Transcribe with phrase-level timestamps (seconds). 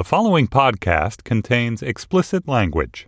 [0.00, 3.06] The following podcast contains explicit language.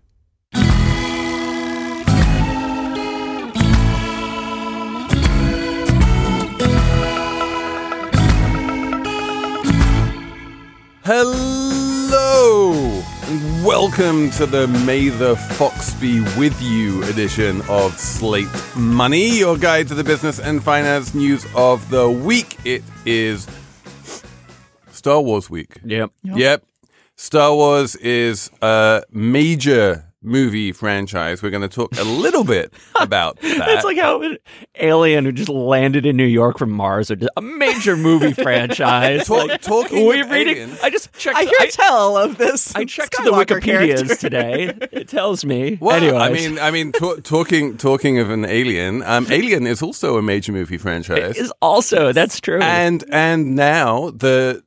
[11.02, 12.74] Hello!
[13.22, 19.56] and Welcome to the May the Fox Be With You edition of Slate Money, your
[19.56, 22.58] guide to the business and finance news of the week.
[22.66, 23.48] It is
[24.90, 25.78] Star Wars week.
[25.84, 26.10] Yep.
[26.22, 26.66] Yep.
[27.22, 31.40] Star Wars is a major movie franchise.
[31.40, 33.68] We're going to talk a little bit about that.
[33.68, 34.38] It's like how an
[34.80, 39.28] alien who just landed in New York from Mars or just a major movie franchise.
[39.28, 40.56] Talk- like, talking we of reading.
[40.56, 41.38] aliens- I just checked.
[41.38, 42.74] I hear I, tell of this.
[42.74, 44.16] I checked the Skywalker Wikipedia's character.
[44.16, 44.72] today.
[44.92, 45.78] It tells me.
[45.80, 46.20] Well, Anyways.
[46.20, 50.22] I mean, I mean, ta- talking talking of an alien, um, Alien is also a
[50.22, 51.36] major movie franchise.
[51.36, 52.60] is also that's true.
[52.60, 54.64] and and now the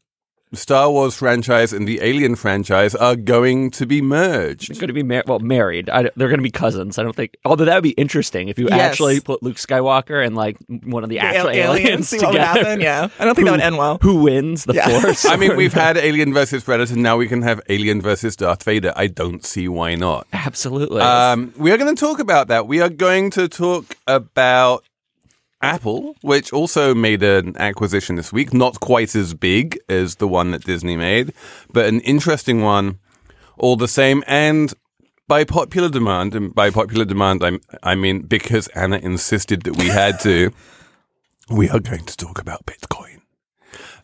[0.56, 4.70] Star Wars franchise and the Alien franchise are going to be merged.
[4.70, 5.90] They're going to be mar- well married.
[5.90, 6.98] I, they're going to be cousins.
[6.98, 7.36] I don't think.
[7.46, 8.80] Although that would be interesting if you Yes.
[8.80, 12.28] actually put Luke Skywalker and like one of the, The actual al- aliens See what
[12.28, 12.60] would together.
[12.64, 12.82] happen?
[12.82, 14.00] Yeah, I don't think that would end well.
[14.02, 15.02] Who wins the Yeah.
[15.02, 15.26] Force?
[15.26, 16.94] I mean, we've had Alien versus Predator.
[16.94, 18.94] And now we can have Alien versus Darth Vader.
[18.96, 20.28] I don't see why not.
[20.34, 21.02] absolutely.
[21.02, 22.68] Um, we are going to talk about that.
[22.68, 24.84] We are going to talk about
[25.66, 30.52] Apple, which also made an acquisition this week, not quite as big as the one
[30.52, 31.34] that Disney made,
[31.74, 33.00] but an interesting one
[33.58, 34.24] all the same.
[34.28, 34.72] And
[35.28, 39.88] by popular demand, and by popular demand, I'm, I mean because Anna insisted that we
[39.88, 40.52] had to,
[41.50, 43.22] we are going to talk about Bitcoin.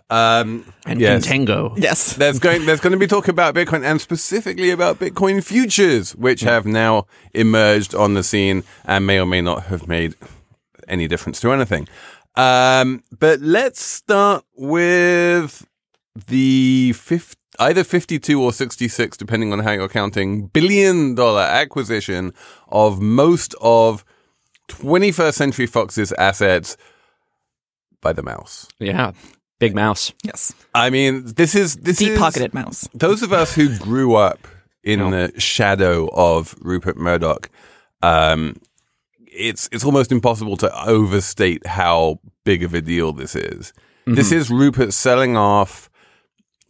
[0.09, 1.26] Um, and yes.
[1.26, 1.78] Contango.
[1.78, 2.16] Yes.
[2.16, 6.42] There's going there's going to be talk about Bitcoin and specifically about Bitcoin futures, which
[6.42, 10.16] have now emerged on the scene and may or may not have made
[10.92, 11.88] any difference to anything.
[12.36, 15.66] Um, but let's start with
[16.28, 22.33] the fifth, either 52 or 66, depending on how you're counting, billion dollar acquisition
[22.70, 24.06] of most of
[24.70, 26.77] 21st Century Fox's assets
[28.02, 28.67] by the mouse.
[28.80, 29.11] Yeah.
[29.60, 30.11] Big mouse.
[30.23, 30.54] Yes.
[30.73, 32.87] I mean, this is this Deep is pocketed mouse.
[32.93, 34.48] those of us who grew up
[34.83, 37.48] in the shadow of Rupert Murdoch,
[38.02, 38.55] um,
[39.31, 43.73] it's it's almost impossible to overstate how big of a deal this is.
[44.05, 44.37] This mm-hmm.
[44.37, 45.89] is Rupert selling off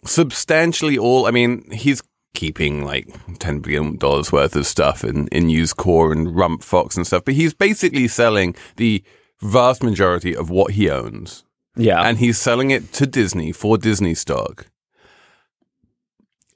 [0.05, 1.25] substantially all.
[1.25, 2.01] I mean, he's
[2.33, 3.07] keeping like
[3.39, 7.25] ten billion dollars worth of stuff in in News Corp and Rump Fox and stuff,
[7.25, 9.03] but he's basically selling the
[9.41, 11.43] vast majority of what he owns
[11.75, 12.01] Yeah.
[12.01, 14.67] and he's selling it to Disney for Disney stock.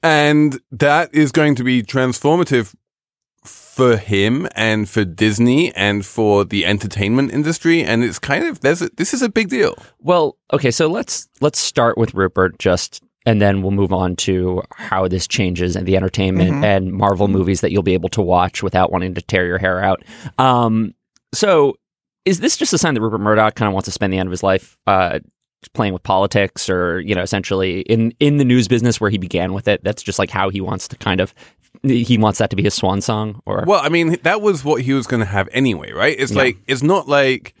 [0.02, 2.74] And that is going to be transformative
[3.76, 7.84] for him and for Disney and for the entertainment industry.
[7.84, 9.74] And it's kind of there's a, this is a big deal.
[10.00, 14.62] Well, okay, so let's let's start with Rupert just and then we'll move on to
[14.70, 18.62] how this changes and the entertainment and Marvel movies that you'll be able to watch
[18.62, 20.02] without wanting to tear your hair out.
[20.38, 20.94] Um,
[21.34, 21.74] so
[22.24, 24.28] is this just a sign that Rupert Murdoch kind of wants to spend the end
[24.28, 25.18] of his life uh,
[25.74, 29.52] playing with politics or, you know, essentially in in the news business where he began
[29.52, 29.84] with it?
[29.84, 31.34] That's just like how he wants to kind of
[31.82, 34.82] he wants that to be his swan song or Well, I mean, that was what
[34.82, 36.16] he was going to have anyway, right?
[36.18, 37.54] It's like it's not like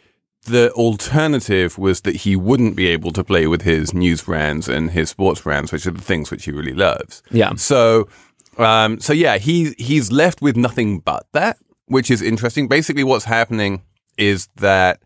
[0.46, 4.90] the alternative was that he wouldn't be able to play with his news brands and
[4.90, 7.22] his sports brands, which are the things which he really loves.
[7.30, 7.54] Yeah.
[7.56, 8.08] So,
[8.56, 12.68] um, so yeah, he he's left with nothing but that, which is interesting.
[12.68, 13.82] Basically, what's happening
[14.16, 15.02] is that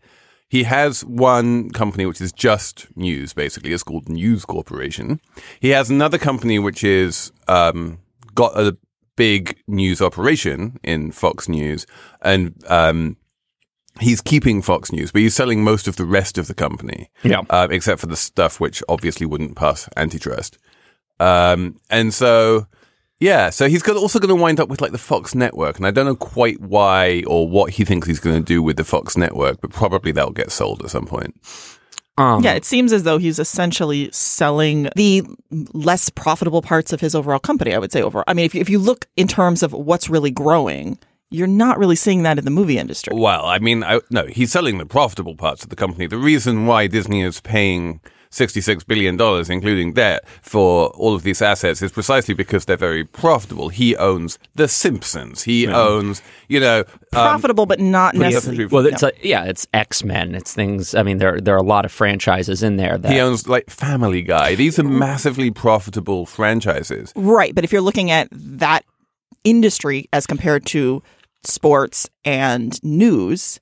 [0.51, 3.33] he has one company which is just news.
[3.33, 5.19] Basically, it's called News Corporation.
[5.59, 7.99] He has another company which is um,
[8.35, 8.77] got a
[9.15, 11.85] big news operation in Fox News,
[12.21, 13.17] and um,
[13.99, 17.41] he's keeping Fox News, but he's selling most of the rest of the company Yeah.
[17.49, 20.57] uh, except for the stuff which obviously wouldn't pass antitrust.
[21.19, 22.67] Um, and so,
[23.19, 25.91] yeah, so he's also going to wind up with like the Fox network, and I
[25.91, 29.15] don't know quite why or what he thinks he's going to do with the Fox
[29.17, 31.35] network, but probably that'll get sold at some point.
[32.21, 35.23] Um, Yeah, it seems as though he's essentially selling the
[35.73, 37.73] less profitable parts of his overall company.
[37.73, 38.23] I would say overall.
[38.27, 40.97] I mean, if you, if you look in terms of what's really growing,
[41.29, 43.13] you're not really seeing that in the movie industry.
[43.15, 46.07] Well, I mean, I, no, he's selling the profitable parts of the company.
[46.07, 48.01] The reason why Disney is paying
[48.31, 49.19] $66 billion,
[49.51, 53.69] including debt, for all of these assets is precisely because they're very profitable.
[53.69, 55.43] He owns The Simpsons.
[55.43, 58.65] He owns, you know, um, Profitable, but not necessarily.
[58.65, 60.33] Well, it's like yeah, it's X Men.
[60.33, 60.95] It's things.
[60.95, 63.69] I mean, there there are a lot of franchises in there that he owns like
[63.69, 64.55] Family Guy.
[64.55, 67.11] These are massively profitable franchises.
[67.15, 68.85] Right, but if you're looking at that
[69.43, 71.03] industry as compared to
[71.43, 73.59] sports and news,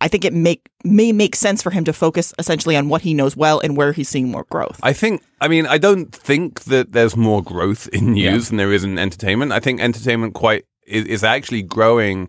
[0.00, 3.14] I think it make may make sense for him to focus essentially on what he
[3.14, 4.80] knows well and where he's seeing more growth.
[4.82, 8.72] I think, I mean, I don't think that there's more growth in news than there
[8.72, 9.52] is in entertainment.
[9.52, 12.28] I think entertainment quite is, is actually growing,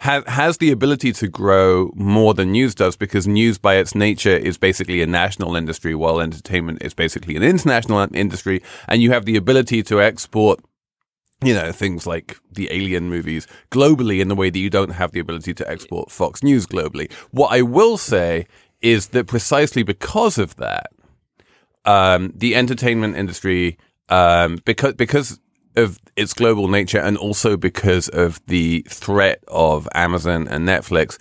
[0.00, 4.36] has, has the ability to grow more than news does because news by its nature
[4.36, 8.62] is basically a national industry while entertainment is basically an international industry.
[8.86, 10.60] And you have the ability to export
[11.42, 15.12] you know, things like the Alien movies globally in the way that you don't have
[15.12, 17.12] the ability to export Fox News globally.
[17.30, 18.46] What I will say
[18.80, 20.90] is that precisely because of that,
[21.84, 25.38] um, the entertainment industry, um, because because
[25.76, 31.18] of its global nature, and also because of the threat of Amazon and Netflix,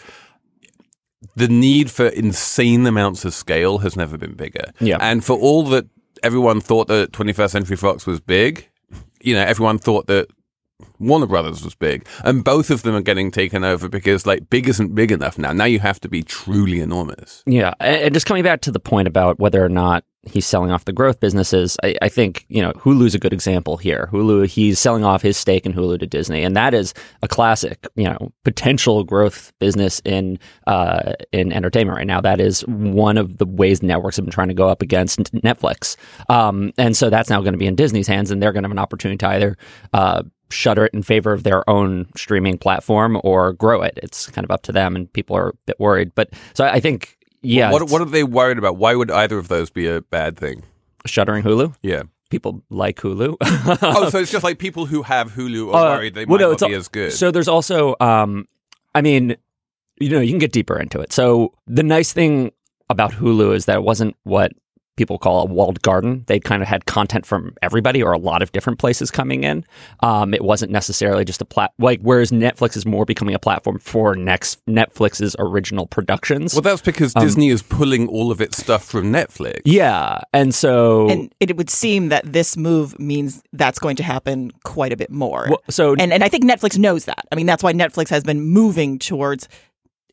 [1.36, 4.72] the need for insane amounts of scale has never been bigger.
[4.80, 4.98] Yeah.
[5.00, 5.88] and for all that
[6.24, 8.68] everyone thought that 21st Century Fox was big,
[9.22, 10.28] you know, everyone thought that
[11.00, 14.68] Warner Brothers was big, and both of them are getting taken over because like big
[14.68, 15.52] isn't big enough now.
[15.54, 17.44] Now you have to be truly enormous.
[17.46, 20.86] Yeah, and just coming back to the point about whether or not he's selling off
[20.86, 24.10] the growth businesses, I, I think you know Hulu's a good example here.
[24.12, 27.88] Hulu, he's selling off his stake in Hulu to Disney, and that is a classic,
[27.96, 32.22] you know, potential growth business in uh, in entertainment right now.
[32.22, 35.96] That is one of the ways networks have been trying to go up against Netflix,
[36.30, 38.68] um, and so that's now going to be in Disney's hands, and they're going to
[38.68, 39.58] have an opportunity to either.
[39.94, 44.00] Uh, shutter it in favor of their own streaming platform or grow it.
[44.02, 46.14] It's kind of up to them, and people are a bit worried.
[46.16, 48.78] But so I think, yeah, What what are they worried about?
[48.78, 50.64] Why would either of those be a bad thing?
[51.06, 51.74] shuttering Hulu.
[51.82, 52.04] Yeah.
[52.30, 53.38] People like Hulu.
[53.42, 56.42] oh, so it's just like people who have Hulu are Uh, worried they well, might
[56.44, 57.14] no, not it's be al- as good.
[57.14, 58.46] So there's also, um,
[58.94, 59.38] I mean,
[60.02, 61.14] you know, you can get deeper into it.
[61.14, 62.52] So the nice thing
[62.90, 64.52] about Hulu is that it wasn't what
[64.98, 66.24] people call a walled garden.
[66.28, 69.64] They kind of had content from everybody or a lot of different places coming in.
[70.02, 73.80] Um, it wasn't necessarily just a plat like whereas Netflix is more becoming a platform
[73.80, 76.54] for next Netflix's original productions.
[76.54, 79.62] well, that's because Um, Disney is pulling all of its stuff from Netflix.
[79.66, 84.52] yeah, and so and it would seem that this move means that's going to happen
[84.64, 85.48] quite a bit more.
[85.50, 87.26] Well, so and and I think Netflix knows that.
[87.32, 89.48] I mean, that's why Netflix has been moving towards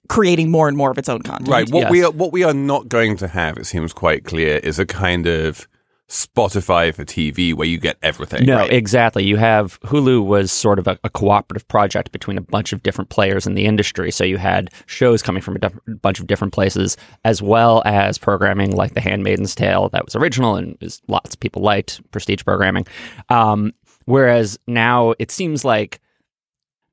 [0.08, 1.48] creating more and more of its own content.
[1.48, 1.70] Right.
[1.70, 1.90] What Yes.
[1.90, 4.86] we are what we are not going to have, it seems quite clear, is a
[4.86, 5.66] kind of
[6.06, 8.44] Spotify for TV where you get everything.
[8.44, 8.72] No, right?
[8.72, 9.24] exactly.
[9.24, 13.08] You have Hulu was sort of a, a cooperative project between a bunch of different
[13.08, 14.10] players in the industry.
[14.10, 18.18] So you had shows coming from a diff- bunch of different places, as well as
[18.18, 22.44] programming like The Handmaid's Tale that was original and is lots of people liked prestige
[22.44, 22.86] programming.
[23.30, 23.72] Um,
[24.04, 26.00] whereas now it seems like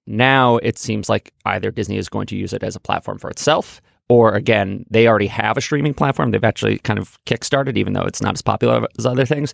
[0.07, 3.29] now it seems like either Disney is going to use it as a platform for
[3.29, 3.81] itself.
[4.09, 6.31] Or again, they already have a streaming platform.
[6.31, 9.53] They've actually kind of kickstarted, even though it's not as popular as other things.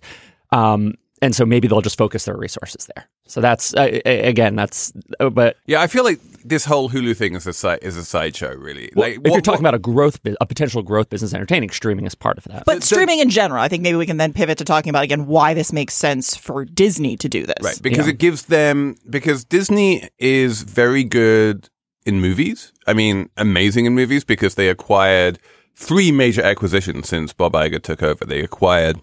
[0.50, 3.08] Um, and so maybe they'll just focus their resources there.
[3.26, 4.92] So that's uh, again, that's.
[5.20, 8.04] uh, But Yeah, I feel like this whole Hulu thing is a si- is a
[8.04, 8.90] sideshow, really.
[8.96, 12.14] well, like, if you're talking about a growth, a potential growth business entertaining, streaming is
[12.14, 12.64] part of that.
[12.64, 15.26] But streaming in general, I think maybe we can then pivot to talking about again
[15.26, 17.56] why this makes sense for Disney to do this.
[17.62, 18.12] Right, because Yeah.
[18.12, 21.68] it gives them because Disney is very good
[22.06, 22.72] in movies.
[22.86, 25.38] I mean, amazing in movies because they acquired
[25.76, 28.24] three major acquisitions since Bob Iger took over.
[28.24, 28.98] They acquired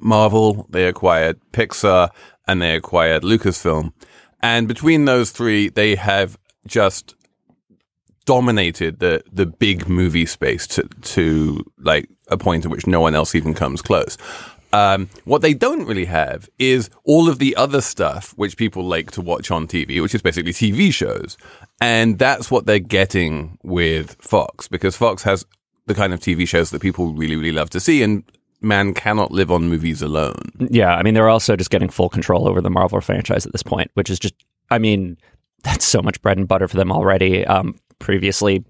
[0.00, 2.10] Marvel, they acquired Pixar,
[2.46, 3.92] and they acquired Lucasfilm.
[4.40, 7.14] And between those three, they have just
[8.24, 13.14] dominated the the big movie space to to like a point at which no one
[13.14, 14.18] else even comes close.
[14.70, 19.10] Um, what they don't really have is all of the other stuff which people like
[19.12, 21.38] to watch on TV, which is basically TV shows,
[21.80, 25.46] and that's what they're getting with Fox because Fox has
[25.86, 28.24] the kind of TV shows that people really really love to see, and
[28.60, 30.50] man cannot live on movies alone.
[30.70, 33.62] yeah, I mean, they're also just getting full control over the Marvel franchise at this
[33.62, 34.34] point, which is just,
[34.70, 35.16] I mean,
[35.64, 37.44] that's so much bread and butter for them already.
[37.46, 38.64] Um, previously,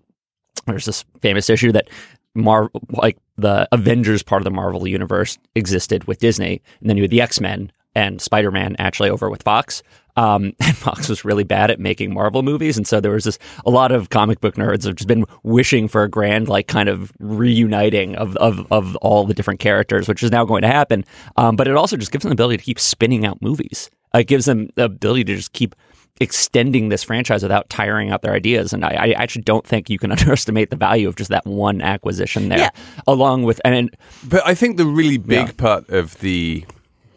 [0.67, 1.89] there's this famous issue that
[2.35, 7.03] Mar like the Avengers part of the Marvel universe existed with Disney, and then you
[7.03, 9.83] had the X Men and Spider Man actually over with Fox.
[10.19, 13.39] Um, and Fox was really bad at making Marvel movies, and so there was this
[13.65, 16.89] a lot of comic book nerds have just been wishing for a grand like kind
[16.89, 21.05] of reuniting of of, of all the different characters, which is now going to happen.
[21.37, 23.91] Um, but it also just gives them the ability to keep spinning out movies.
[24.15, 25.75] It gives them the ability to just keep
[26.21, 28.73] extending this franchise without tiring out their ideas.
[28.73, 31.81] And I, I actually don't think you can underestimate the value of just that one
[31.81, 32.71] acquisition there, Yeah.
[33.07, 33.95] along with and
[34.29, 35.53] But I think the really big Yeah.
[35.57, 36.65] part of the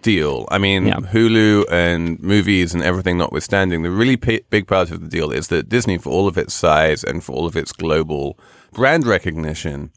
[0.01, 0.97] deal, I mean, Yeah.
[0.97, 5.47] Hulu and movies and everything notwithstanding, the really p- big part of the deal is
[5.47, 8.37] that Disney, for all of its size and for all of its global
[8.73, 9.91] brand recognition,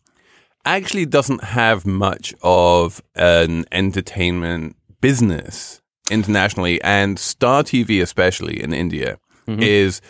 [0.65, 6.81] actually doesn't have much of an entertainment business internationally.
[6.83, 9.63] And Star TV, especially in India, mm-hmm.
[9.63, 10.01] is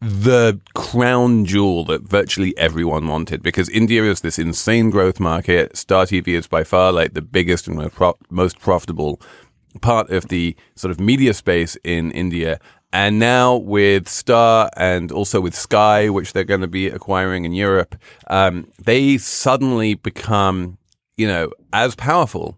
[0.00, 5.76] the crown jewel that virtually everyone wanted because India is this insane growth market.
[5.76, 9.20] Star TV is by far like the biggest and most, pro- most profitable
[9.80, 12.60] part of the sort of media space in India.
[12.92, 17.52] And now with Star and also with Sky, which they're going to be acquiring in
[17.52, 17.96] Europe,
[18.28, 20.78] um, they suddenly become,
[21.16, 22.56] you know, as powerful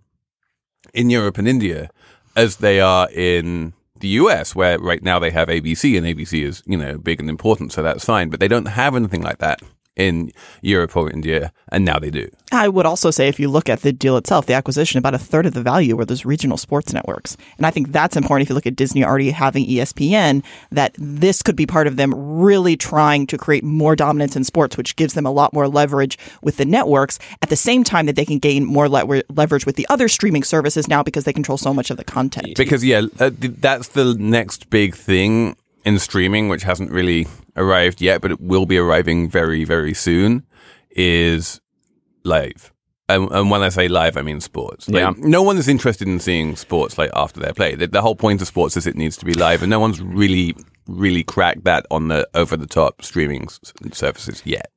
[0.93, 1.91] in Europe and India
[2.37, 6.63] as they are in the US, where right now they have ABC and ABC is,
[6.67, 8.29] you know, big and important, so that's fine.
[8.29, 9.61] But they don't have anything like that
[10.01, 12.29] in Europe or India, and now they do.
[12.53, 15.19] I would also say if you look at the deal itself, the acquisition, about a
[15.19, 17.37] third of the value were those regional sports networks.
[17.59, 20.43] And I think that's important if you look at Disney already having ESPN,
[20.73, 24.77] that this could be part of them really trying to create more dominance in sports,
[24.77, 28.17] which gives them a lot more leverage with the networks at the same time that
[28.17, 31.59] they can gain more le- leverage with the other streaming services now because they control
[31.59, 32.57] so much of the content.
[32.57, 38.01] Because yeah, uh, th- that's the next big thing in streaming, which hasn't really arrived
[38.01, 40.47] yet, but it will be arriving very, very soon.
[40.91, 41.61] Is
[42.25, 42.73] live.
[43.09, 44.89] And, and when I say live, I mean sports.
[44.89, 45.13] Like, Yeah.
[45.17, 47.81] No one is interested in seeing sports like after they're played.
[47.81, 50.01] The, the whole point of sports is it needs to be live, and no one's
[50.01, 50.55] really,
[50.87, 54.71] really cracked that on the over the top streaming s- services yet.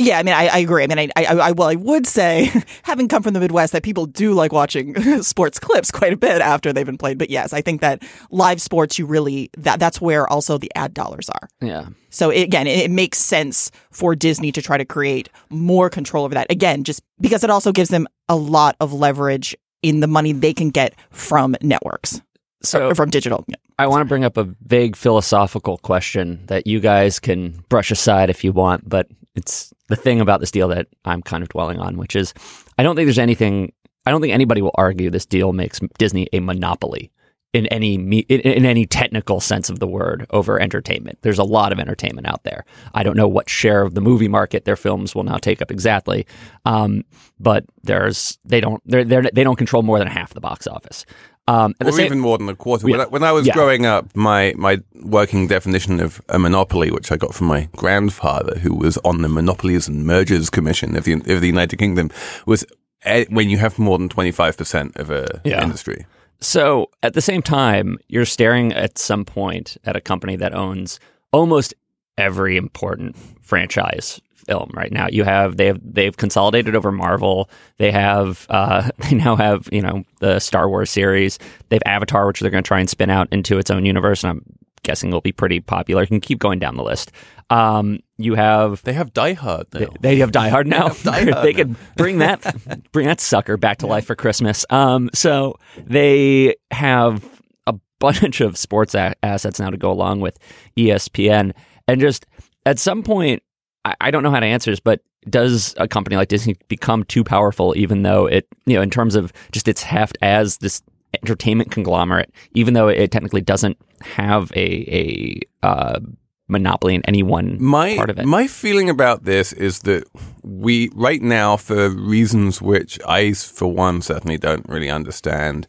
[0.00, 0.82] Yeah, I mean, I, I agree.
[0.82, 2.50] I mean, I, I, I, well, I would say,
[2.84, 6.40] having come from the Midwest, that people do like watching sports clips quite a bit
[6.40, 7.18] after they've been played.
[7.18, 10.94] But yes, I think that live sports, you really that that's where also the ad
[10.94, 11.50] dollars are.
[11.60, 11.88] Yeah.
[12.08, 16.24] So it, again, it, it makes sense for Disney to try to create more control
[16.24, 16.50] over that.
[16.50, 20.54] Again, just because it also gives them a lot of leverage in the money they
[20.54, 22.22] can get from networks
[22.62, 23.44] So from digital.
[23.48, 23.56] Yeah.
[23.78, 28.28] I want to bring up a vague philosophical question that you guys can brush aside
[28.28, 31.78] if you want, but it's the thing about this deal that I'm kind of dwelling
[31.78, 32.34] on, which is
[32.78, 33.72] I don't think there's anything.
[34.06, 37.10] I don't think anybody will argue this deal makes Disney a monopoly
[37.52, 41.18] in any me- in, in any technical sense of the word over entertainment.
[41.22, 42.64] There's a lot of entertainment out there.
[42.94, 45.70] I don't know what share of the movie market their films will now take up
[45.70, 46.26] exactly,
[46.64, 47.04] um,
[47.38, 51.04] but there's they don't they're, they're, they don't control more than half the box office.
[51.50, 52.86] Um, or same- even more than a quarter.
[52.86, 53.54] When, I, when I was Yeah.
[53.54, 58.54] growing up, my my working definition of a monopoly, which I got from my grandfather,
[58.64, 62.10] who was on the Monopolies and Mergers Commission of the of the United Kingdom,
[62.46, 62.64] was
[63.04, 65.62] eh, when you have more than twenty five percent of a Yeah.
[65.62, 66.04] industry.
[66.40, 71.00] So at the same time, you're staring at some point at a company that owns
[71.32, 71.74] almost
[72.16, 75.08] every important franchise film right now.
[75.10, 77.50] You have they have they've consolidated over Marvel.
[77.78, 81.38] They have uh, they now have you know the Star Wars series.
[81.68, 84.24] They have Avatar, which they're going to try and spin out into its own universe,
[84.24, 84.44] and I'm
[84.82, 86.02] guessing will be pretty popular.
[86.02, 87.12] You can keep going down the list.
[87.50, 89.88] Um, you have They have Die Hard now.
[90.00, 90.88] they have Die Hard now.
[90.88, 92.40] Die Hard they could bring that
[92.92, 94.64] bring that sucker back to life for Christmas.
[94.70, 97.24] Um, so they have
[97.66, 100.38] a bunch of sports a- assets now to go along with
[100.78, 101.52] ESPN,
[101.88, 102.24] and just
[102.64, 103.42] at some point,
[103.90, 107.04] I, I don't know how to answer this, but does a company like Disney become
[107.04, 110.82] too powerful, even though it, you know, in terms of just its heft as this
[111.22, 116.00] entertainment conglomerate, even though it technically doesn't have a a uh,
[116.48, 118.26] monopoly in any one My part of it?
[118.26, 120.04] my feeling about this is that
[120.42, 125.66] we right now, for reasons which I, for one, certainly don't really understand,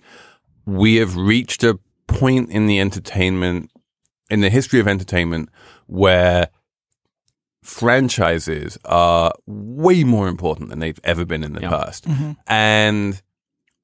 [0.66, 3.70] we have reached a point in the entertainment,
[4.30, 5.50] in the history of entertainment,
[5.88, 6.50] where
[7.64, 11.70] franchises are way more important than they've ever been in the Yeah.
[11.70, 12.32] past, mm-hmm.
[12.48, 13.22] and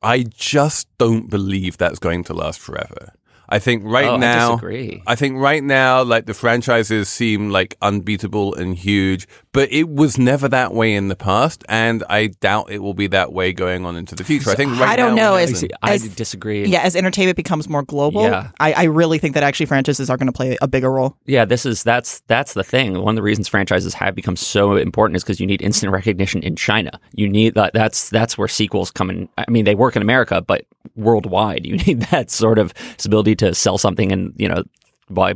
[0.01, 3.13] I just don't believe that's going to last forever.
[3.49, 5.01] I think right Oh, I now, disagree.
[5.07, 10.17] I think right now, like the franchises seem like unbeatable and huge, but it was
[10.17, 13.85] never that way in the past, and I doubt it will be that way going
[13.85, 14.49] on into the future.
[14.51, 16.65] I think right I don't now know, as- I as- disagree.
[16.67, 18.49] Yeah, as entertainment becomes more global, Yeah.
[18.59, 21.15] I, I really think that actually franchises are going to play a bigger role.
[21.25, 23.01] Yeah, this is that's that's the thing.
[23.01, 26.43] One of the reasons franchises have become so important is because you need instant recognition
[26.43, 26.91] in China.
[27.13, 27.73] You need that.
[27.73, 29.29] That's that's where sequels come in.
[29.37, 32.73] I mean, they work in America, but worldwide, you need that sort of
[33.05, 34.63] ability to sell something, and you know,
[35.09, 35.35] by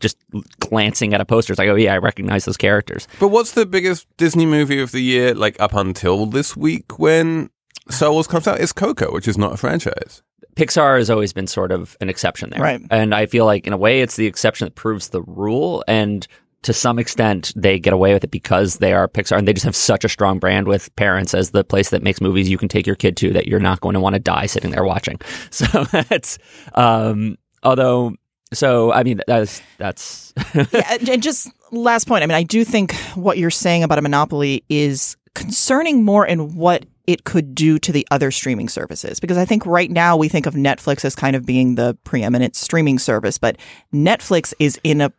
[0.00, 0.16] just
[0.58, 3.06] glancing at a poster, it's like, oh yeah, I recognize those characters.
[3.20, 7.50] But what's the biggest Disney movie of the year, like up until this week when
[7.90, 8.60] Star Wars comes out?
[8.60, 10.22] It's Coco, which is not a franchise.
[10.54, 12.60] Pixar has always been sort of an exception there.
[12.60, 12.80] Right.
[12.90, 16.26] And I feel like in a way it's the exception that proves the rule and
[16.66, 19.64] to some extent they get away with it because they are Pixar and they just
[19.64, 22.68] have such a strong brand with parents as the place that makes movies you can
[22.68, 25.18] take your kid to that you're not going to want to die sitting there watching.
[25.50, 26.38] So that's
[26.74, 28.14] um although
[28.52, 32.22] so I mean that's that's yeah, and- and just last point.
[32.22, 36.54] I mean, I do think what you're saying about a monopoly is concerning more in
[36.56, 39.20] what it could do to the other streaming services.
[39.20, 42.56] Because I think right now we think of Netflix as kind of being the preeminent
[42.56, 43.56] streaming service, but
[43.94, 45.12] Netflix is in a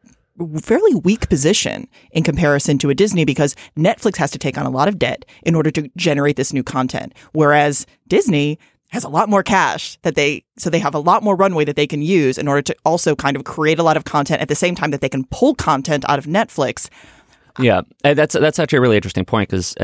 [0.62, 4.70] fairly weak position in comparison to a Disney because Netflix has to take on a
[4.70, 7.13] lot of debt in order to generate this new content.
[7.34, 11.36] Whereas Disney has a lot more cash that they, so they have a lot more
[11.36, 14.06] runway that they can use in order to also kind of create a lot of
[14.06, 16.89] content at the same time that they can pull content out of Netflix.
[17.60, 19.75] Yeah, uh, that's that's actually a really interesting point because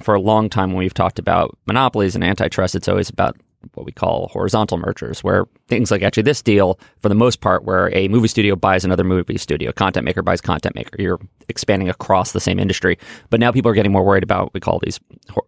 [0.00, 3.36] for a long time when we've talked about monopolies and antitrust, it's always about
[3.74, 7.64] what we call horizontal mergers, where things like actually this deal, for the most part,
[7.64, 11.88] where a movie studio buys another movie studio, content maker buys content maker, you're expanding
[11.88, 12.98] across the same industry.
[13.30, 15.00] But now people are getting more worried about what we call these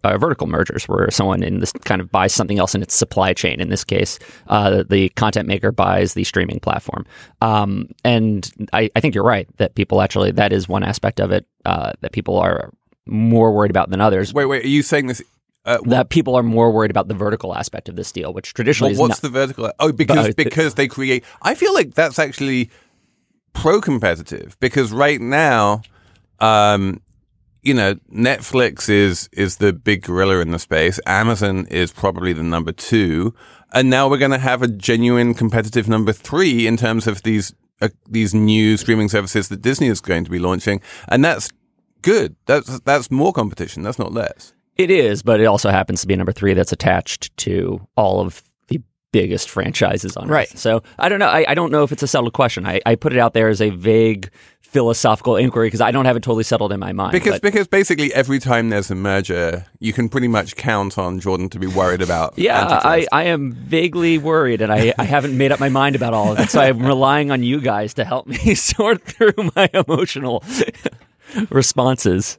[0.05, 3.33] uh, vertical mergers, where someone in this kind of buys something else in its supply
[3.33, 3.61] chain.
[3.61, 4.19] In this case,
[4.49, 7.07] uh, the content maker buys the streaming platform.
[7.41, 11.31] Um, and I, I, think you're right that people actually that is one aspect of
[11.31, 12.73] it uh, that people are
[13.07, 14.35] more worried about than others.
[14.35, 15.23] Wait, wait, are you saying this?
[15.67, 18.93] Uh, that people are more worried about the vertical aspect of this deal, which traditionally
[18.93, 19.73] well, what's not, the vertical?
[19.81, 21.25] Oh, because but, because they create.
[21.43, 22.71] I feel like that's actually
[23.53, 25.83] pro-competitive because right now,
[26.39, 27.03] um,
[27.63, 31.01] you know, Netflix is is the big gorilla in the space.
[31.05, 33.35] Amazon is probably the number two,
[33.73, 37.53] and now we're going to have a genuine competitive number three in terms of these
[37.83, 41.51] uh, these new streaming services that Disney is going to be launching, and that's
[42.03, 42.37] good.
[42.47, 43.83] That's that's more competition.
[43.83, 44.53] That's not less.
[44.77, 48.43] It is, but it also happens to be number three that's attached to all of
[48.69, 50.49] the biggest franchises on right.
[50.49, 50.59] Earth.
[50.59, 51.29] So I don't know.
[51.29, 52.67] I, I don't know if it's a settled question.
[52.67, 54.31] I, I put it out there as a vague
[54.77, 57.13] philosophical inquiry because I don't have it totally settled in my mind.
[57.13, 57.43] Because but.
[57.43, 61.59] because basically every time there's a merger, you can pretty much count on Jordan to
[61.59, 62.35] be worried about.
[62.47, 66.13] Yeah, I, I am vaguely worried, and I, I haven't made up my mind about
[66.13, 66.51] all of it.
[66.51, 70.45] So I'm relying on you guys to help me sort through my emotional
[71.49, 72.39] responses.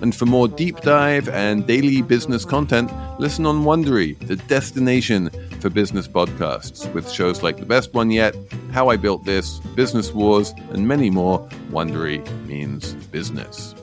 [0.00, 5.30] And for more deep dive and daily business content, listen on Wondery, the destination
[5.60, 8.36] for business podcasts, with shows like The Best One Yet,
[8.70, 11.40] How I Built This, Business Wars, and many more.
[11.70, 13.74] Wondery means business.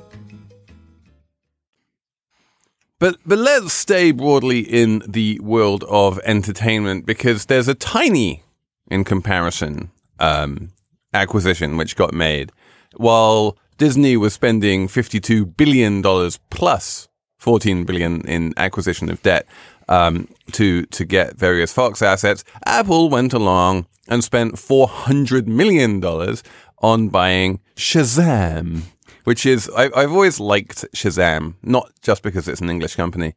[2.98, 8.42] But but let's stay broadly in the world of entertainment because there's a tiny,
[8.88, 10.72] in comparison, um,
[11.14, 12.54] acquisition which got made.
[12.96, 16.02] While Disney was spending $52 billion
[16.50, 17.08] plus
[17.40, 19.46] 14 billion in acquisition of debt
[19.88, 22.44] um, to to get various Fox assets.
[22.66, 26.44] Apple went along and spent 400 million dollars
[26.80, 28.82] on buying Shazam,
[29.26, 33.36] which is I, have always liked Shazam, not just because it's an English company.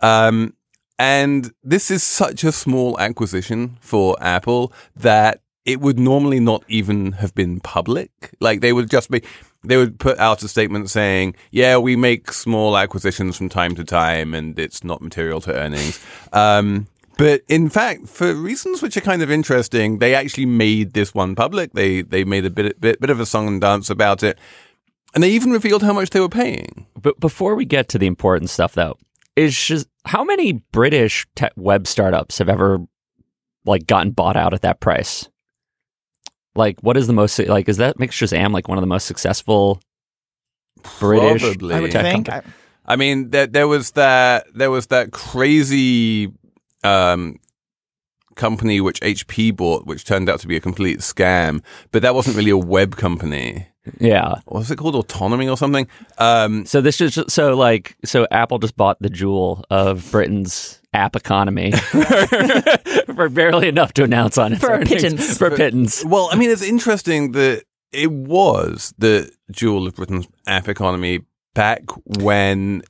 [0.00, 0.54] Um,
[0.98, 7.12] and this is such a small acquisition for Apple that it would normally not even
[7.12, 8.10] have been public.
[8.40, 9.22] Like they would just be
[9.62, 13.84] they would put out a statement saying, "Yeah, we make small acquisitions from time to
[13.84, 15.98] time, and it's not material to earnings."
[16.32, 16.86] Um,
[17.18, 21.34] but in fact, for reasons which are kind of interesting, they actually made this one
[21.34, 21.72] public.
[21.74, 24.38] They they made a bit bit bit of a song and dance about it,
[25.12, 26.86] and they even revealed how much they were paying.
[26.98, 28.96] But before we get to the important stuff, though,
[29.36, 32.78] is Shaz- how many British tech web startups have ever
[33.66, 35.28] like gotten bought out at that price?
[36.54, 37.68] Like, what is the most like?
[37.68, 39.80] Is that makes Shazam like one of the most successful
[40.98, 41.42] British?
[41.42, 41.74] Probably.
[41.74, 42.28] I would think.
[42.28, 42.42] I,
[42.86, 46.32] I mean, there, there was that there was that crazy
[46.82, 47.38] um,
[48.34, 51.62] company which HP bought, which turned out to be a complete scam.
[51.92, 53.68] But that wasn't really a web company.
[53.98, 54.34] Yeah.
[54.46, 54.94] What was it called?
[54.94, 55.86] Autonomy or something?
[56.18, 60.79] Um, so this is just, so like so Apple just bought the jewel of Britain's
[60.92, 62.02] app economy for,
[63.14, 64.88] for barely enough to announce on its For a earnings.
[64.90, 65.38] pittance.
[65.38, 66.04] For pittance.
[66.04, 71.20] Uh, well, I mean, it's interesting that it was the jewel of Britain's app economy
[71.54, 72.82] back when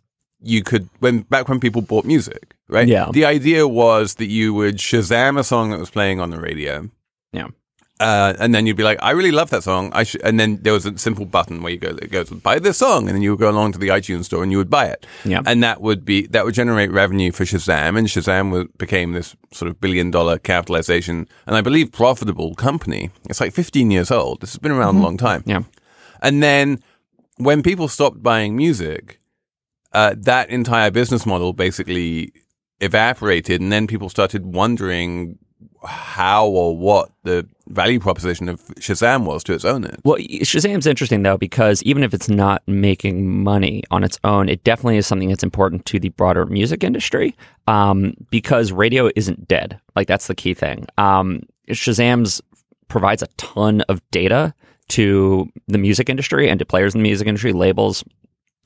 [0.43, 2.89] you could when back when people bought music, right?
[2.89, 3.09] Yeah.
[3.13, 6.89] The idea was that you would Shazam a song that was playing on the radio.
[7.33, 7.49] Yeah.
[8.01, 9.93] Uh, and then you'd be like, I really love that song.
[9.93, 12.59] I should, and then there was a simple button where you go, it goes, buy
[12.59, 13.07] this song.
[13.07, 15.07] And then you would go along to the iTunes store and you would buy it.
[15.23, 15.43] Yeah.
[15.45, 17.99] And that would be, that would generate revenue for Shazam.
[17.99, 23.11] And Shazam was, became this sort of billion dollar capitalization and I believe profitable company.
[23.29, 24.41] It's like 15 years old.
[24.41, 25.43] This has been around a long time.
[25.45, 25.65] Yeah.
[26.23, 26.83] And then
[27.37, 29.21] when people stopped buying music,
[29.93, 32.33] uh, that entire business model basically
[32.81, 33.61] evaporated.
[33.61, 35.39] And then people started wondering
[35.85, 39.97] how or what the value proposition of Shazam was to its owners.
[40.05, 44.63] Well, Shazam's interesting though because even if it's not making money on its own, it
[44.65, 47.37] definitely is something that's important to the broader music industry.
[47.67, 49.81] Um, because radio isn't dead.
[49.95, 50.87] Like that's the key thing.
[50.99, 52.43] Um, Shazam's
[52.89, 54.53] provides a ton of data
[54.89, 58.05] to the music industry and to players in the music industry, labels,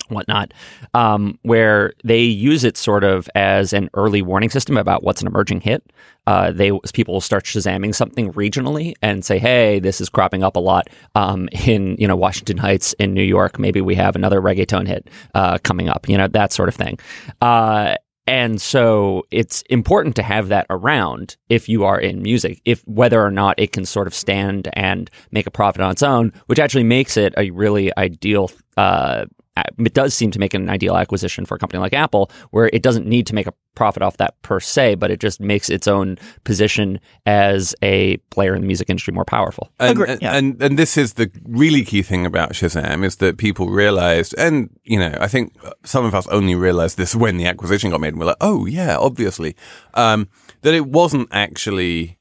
[0.08, 0.52] whatnot,
[0.94, 5.26] um, where they use it sort of as an early warning system about what's an
[5.26, 5.82] emerging hit.
[6.26, 10.56] Uh, they people will start shazamming something regionally and say, "Hey, this is cropping up
[10.56, 13.58] a lot um, in you know Washington Heights in New York.
[13.58, 16.08] Maybe we have another reggaeton hit uh, coming up.
[16.08, 16.98] You know that sort of thing."
[17.40, 22.80] Uh, and so it's important to have that around if you are in music, if
[22.86, 26.32] whether or not it can sort of stand and make a profit on its own,
[26.46, 30.96] which actually makes it a really ideal uh, it does seem to make an ideal
[30.96, 34.16] acquisition for a company like Apple, where it doesn't need to make a profit off
[34.16, 38.66] that per se, but it just makes its own position as a player in the
[38.66, 39.70] music industry more powerful.
[39.78, 40.36] And, Agree, and, yeah.
[40.36, 44.70] and and this is the really key thing about Shazam is that people realized, and
[44.84, 48.08] you know, I think some of us only realized this when the acquisition got made,
[48.08, 49.56] and we're like, oh yeah, obviously,
[49.94, 50.28] um,
[50.62, 52.18] that it wasn't actually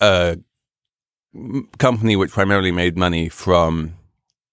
[0.00, 0.38] a
[1.78, 3.94] company which primarily made money from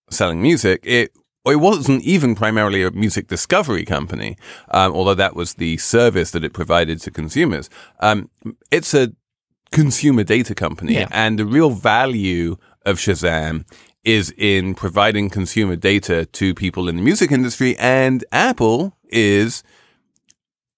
[0.10, 0.82] selling music.
[0.84, 1.12] It
[1.46, 4.38] it wasn't even primarily a music discovery company,
[4.72, 7.70] um, although that was the service that it provided to consumers.
[8.00, 8.30] Um,
[8.72, 9.12] it's a
[9.72, 11.08] consumer data company, Yeah.
[11.12, 13.66] and the real value of Shazam
[14.04, 19.64] is in providing consumer data to people in the music industry, and Apple is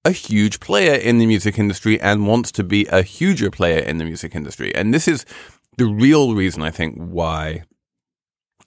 [0.05, 3.97] a huge player in the music industry and wants to be a huger player in
[3.97, 4.73] the music industry.
[4.75, 5.25] And this is
[5.77, 7.63] the real reason I think why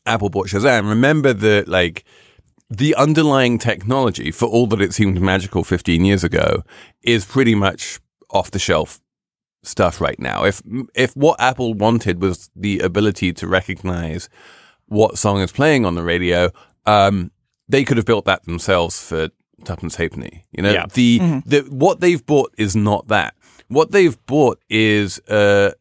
[0.06, 0.88] Apple bought Shazam.
[0.88, 2.04] Remember that like
[2.70, 6.62] the underlying technology for all that it seemed magical 15 years ago
[7.02, 9.00] is pretty much off the shelf
[9.62, 10.44] stuff right now.
[10.44, 10.62] If
[10.94, 14.28] if what Apple wanted was the ability to recognize
[14.86, 16.50] what song is playing on the radio,
[16.86, 17.30] um,
[17.68, 19.28] they could have built that themselves for
[19.64, 20.44] Tuppence Halfpenny.
[20.52, 20.86] You know, Yeah.
[20.92, 23.34] the, the what they've bought is not that.
[23.68, 25.72] What they've bought is a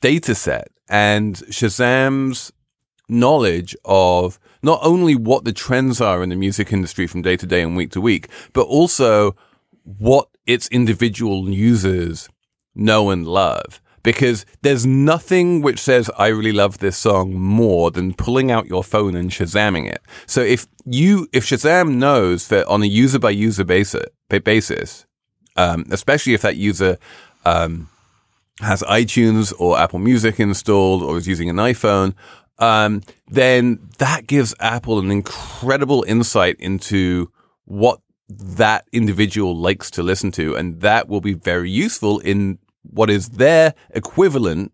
[0.00, 2.52] data set and Shazam's
[3.08, 7.46] knowledge of not only what the trends are in the music industry from day to
[7.46, 9.36] day and week to week, but also
[9.84, 12.28] what its individual users
[12.74, 13.80] know and love.
[14.02, 18.84] Because there's nothing which says, I really love this song more than pulling out your
[18.84, 20.00] phone and Shazamming it.
[20.26, 25.06] So if you, if Shazam knows that on a user by user basis,
[25.56, 26.98] um, especially if that user,
[27.44, 27.88] um,
[28.60, 32.14] has iTunes or Apple Music installed or is using an iPhone,
[32.58, 37.30] um, then that gives Apple an incredible insight into
[37.64, 40.56] what that individual likes to listen to.
[40.56, 44.72] And that will be very useful in what is their equivalent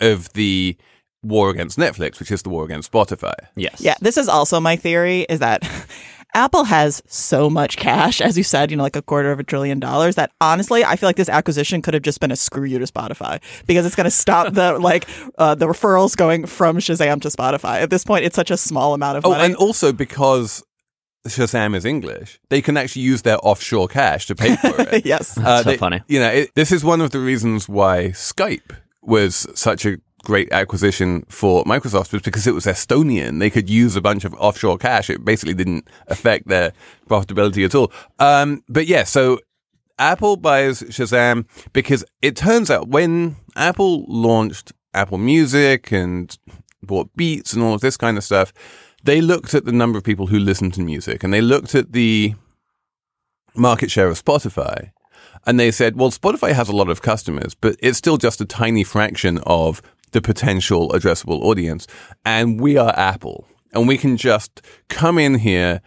[0.00, 0.76] of the
[1.22, 3.34] war against Netflix, which is the war against Spotify.
[3.54, 3.80] Yes.
[3.80, 5.62] Yeah, this is also my theory is that
[6.34, 9.42] Apple has so much cash, as you said, you know, like a quarter of a
[9.44, 12.64] trillion dollars, that honestly, I feel like this acquisition could have just been a screw
[12.64, 15.06] you to Spotify because it's going to stop the like
[15.38, 17.80] uh, the referrals going from Shazam to Spotify.
[17.82, 19.34] At this point, it's such a small amount of money.
[19.34, 19.46] Oh, money.
[19.52, 20.62] and also because
[21.26, 25.04] Shazam is English, they can actually use their offshore cash to pay for it.
[25.06, 25.36] yes.
[25.36, 26.00] Uh, so they- funny.
[26.08, 30.52] You know, it, this is one of the reasons why Skype was such a great
[30.52, 33.38] acquisition for Microsoft was because it was Estonian.
[33.38, 35.10] They could use a bunch of offshore cash.
[35.10, 36.72] It basically didn't affect their
[37.08, 37.92] profitability at all.
[38.18, 39.40] Um, but yeah, so
[39.98, 46.36] Apple buys Shazam because it turns out when Apple launched Apple Music and
[46.82, 48.52] bought Beats and all of this kind of stuff,
[49.04, 51.92] they looked at the number of people who listen to music and they looked at
[51.92, 52.34] the
[53.54, 54.90] market share of Spotify.
[55.44, 58.44] And they said, well, Spotify has a lot of customers, but it's still just a
[58.44, 61.86] tiny fraction of the potential addressable audience.
[62.24, 63.46] And we are Apple.
[63.72, 65.80] And we can just come in here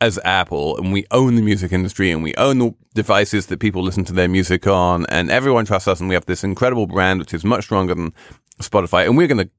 [0.00, 3.82] as Apple and we own the music industry and we own the devices that people
[3.82, 5.06] listen to their music on.
[5.08, 6.00] And everyone trusts us.
[6.00, 8.12] And we have this incredible brand, which is much stronger than
[8.60, 9.06] Spotify.
[9.06, 9.50] And we're going to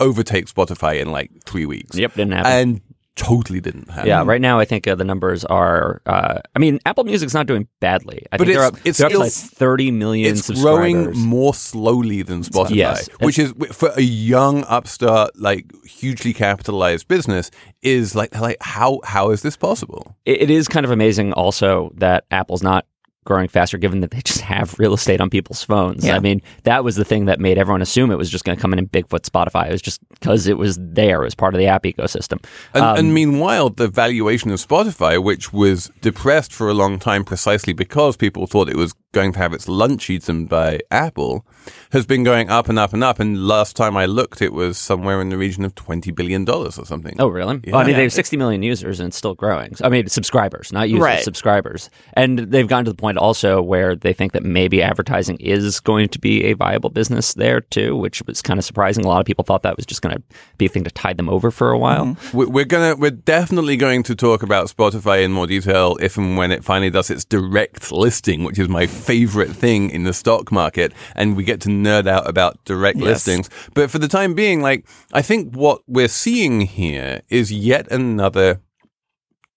[0.00, 1.96] overtake Spotify in like three weeks.
[1.96, 2.52] Yep, didn't happen.
[2.52, 2.80] And
[3.18, 4.06] totally didn't have.
[4.06, 6.00] Yeah, right now I think uh, the numbers are.
[6.06, 8.24] Uh, I mean, Apple Music's not doing badly.
[8.32, 11.04] I But think they're it's- up, it's they're up to like thirty million It's subscribers.
[11.04, 13.08] growing more slowly than Spotify, Yes.
[13.20, 17.50] which is for a young upstart, like hugely capitalized business,
[17.82, 20.16] is like like how how is this possible?
[20.24, 22.86] it, it is kind of amazing also that Apple's not
[23.28, 26.04] growing faster given that they just have real estate on people's phones.
[26.04, 26.16] Yeah.
[26.16, 28.60] I mean, that was the thing that made everyone assume it was just going to
[28.60, 29.68] come in in Bigfoot Spotify.
[29.68, 32.42] It was just because it was there as part of the app ecosystem.
[32.74, 37.22] And, Um, and meanwhile, the valuation of Spotify, which was depressed for a long time
[37.22, 41.44] precisely because people thought it was going to have its lunch eaten by Apple,
[41.90, 43.18] has been going up and up and up.
[43.20, 46.70] And last time I looked, it was somewhere in the region of $20 billion or
[46.70, 47.16] something.
[47.18, 47.60] Oh, really?
[47.64, 47.72] Yeah.
[47.72, 49.74] Well, I mean, they have 60 million users and it's still growing.
[49.82, 51.22] I mean, subscribers, not users, Right.
[51.22, 51.88] subscribers.
[52.14, 56.08] And they've gotten to the point also where they think that maybe advertising is going
[56.10, 59.04] to be a viable business there too, which was kind of surprising.
[59.04, 60.22] A lot of people thought that was just going to
[60.58, 62.04] be a thing to tide them over for a while.
[62.06, 62.36] Mm-hmm.
[62.36, 66.36] We- We're gonna, we're definitely going to talk about Spotify in more detail if and
[66.36, 70.50] when it finally does its direct listing, which is my favorite thing in the stock
[70.52, 73.06] market, and we get to nerd out about direct Yes.
[73.26, 73.50] listings.
[73.74, 78.60] But for the time being, like I think what we're seeing here is yet another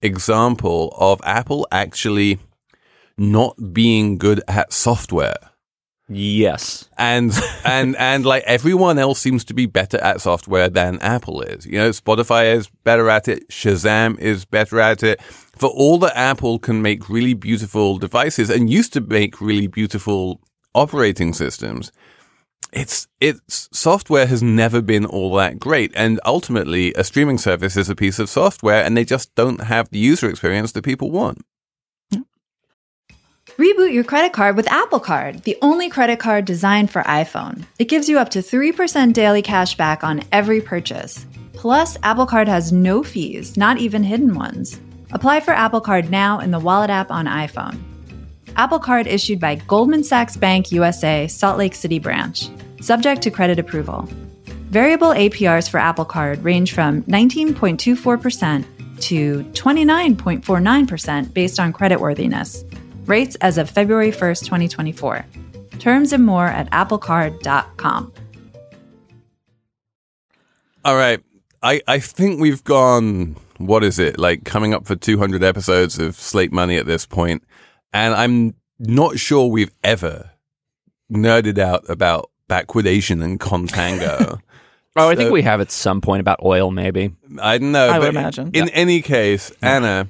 [0.01, 2.39] example of Apple actually
[3.17, 5.35] not being good at software
[6.09, 6.89] Yes.
[6.97, 7.31] and
[7.65, 11.65] and and like everyone else seems to be better at software than Apple is.
[11.65, 13.47] You know, Spotify is better at it.
[13.49, 15.21] Shazam is better at it.
[15.21, 20.41] For all that Apple can make really beautiful devices and used to make really beautiful
[20.73, 21.91] operating systems,
[22.71, 25.91] it's it's software has never been all that great.
[25.95, 29.89] And ultimately, a streaming service is a piece of software, and they just don't have
[29.89, 31.45] the user experience that people want.
[33.57, 37.65] Reboot your credit card with Apple Card, the only credit card designed for iPhone.
[37.77, 41.25] It gives you up to 3% daily cash back on every purchase.
[41.53, 44.79] Plus, Apple Card has no fees, not even hidden ones.
[45.11, 47.90] Apply for Apple Card now in the Wallet app on iPhone.
[48.55, 52.49] Apple Card issued by Goldman Sachs Bank USA, Salt Lake City branch.
[52.81, 54.07] Subject to credit approval.
[54.69, 58.65] Variable APRs for Apple Card range from 19.24%
[59.01, 62.63] to 29.49% based on creditworthiness.
[63.07, 65.25] Rates as of February 1st, 2024.
[65.79, 68.13] Terms and more at applecard.com.
[70.85, 71.19] All right.
[71.63, 76.15] I, I think we've gone, what is it, like coming up for 200 episodes of
[76.15, 77.43] Slate Money at this point,
[77.93, 80.31] And I'm not sure we've ever
[81.11, 84.39] nerded out about backwardation and contango.
[84.93, 87.15] Oh, I think we have at some point about oil, maybe.
[87.41, 87.87] I don't know.
[87.87, 88.51] I would imagine.
[88.53, 90.09] In any case, Anna,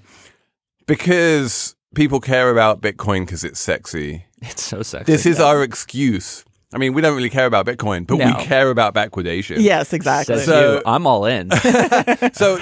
[0.88, 5.12] because people care about Bitcoin because it's sexy, It's so sexy.
[5.12, 6.44] this is our excuse.
[6.74, 8.26] I mean, we don't really care about Bitcoin, but No.
[8.26, 9.58] we care about backwardation.
[9.60, 10.38] Yes, exactly.
[10.38, 10.82] Says So- you.
[10.86, 11.52] I'm all in.
[12.34, 12.58] So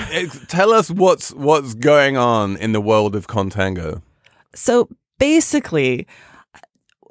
[0.49, 4.01] tell us what's what's going on in the world of contango.
[4.53, 6.07] So basically,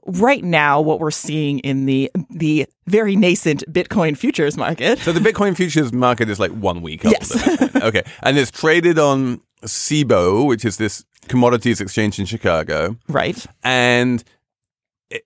[0.08, 4.98] right now, what we're seeing in the the very nascent Bitcoin futures market.
[5.00, 7.12] So the Bitcoin futures market is like one week old.
[7.12, 7.36] Yes.
[7.36, 7.84] at this point.
[7.84, 8.02] okay.
[8.22, 12.96] And it's traded on CBOE, which is this commodities exchange in Chicago.
[13.08, 13.44] Right.
[13.62, 14.24] And
[15.10, 15.24] it,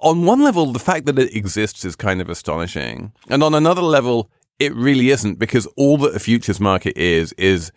[0.00, 3.12] on one level, the fact that it exists is kind of astonishing.
[3.28, 7.72] And on another level, it really isn't because all that a futures market is, is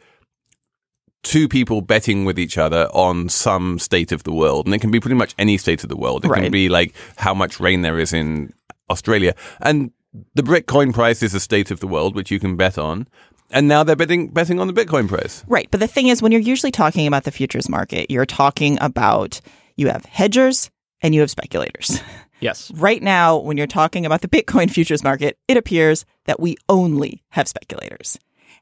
[1.27, 4.65] two people betting with each other on some state of the world.
[4.65, 6.23] And it can be pretty much any state of the world.
[6.23, 8.53] It can be like how much rain there is in
[8.89, 9.35] Australia.
[9.59, 9.91] And
[10.35, 13.07] the Bitcoin price is a state of the world, which you can bet on.
[13.51, 15.43] And now they're betting betting on the Bitcoin price.
[15.47, 15.67] Right.
[15.69, 19.41] But the thing is, when you're usually talking about the futures market, you're talking about
[19.75, 20.69] you have hedgers
[21.01, 22.01] and you have speculators.
[22.39, 22.71] yes.
[22.71, 27.23] Right now, when you're talking about the Bitcoin futures market, it appears that we only
[27.29, 28.17] have speculators.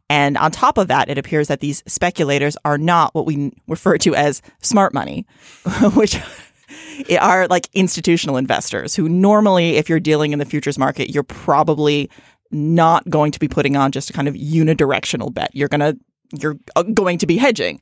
[0.10, 3.98] And on top of that, it appears that these speculators are not what we refer
[4.00, 5.26] to as smart money,
[5.96, 6.20] which
[7.20, 12.10] are like institutional investors who normally, if you're dealing in the futures market, you're probably
[12.52, 15.50] not going to be putting on just a kind of unidirectional bet.
[15.54, 15.98] You're to,
[16.32, 17.82] you're uh, going to be hedging.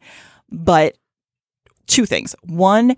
[0.50, 0.98] But
[1.88, 2.36] two things.
[2.44, 2.96] One,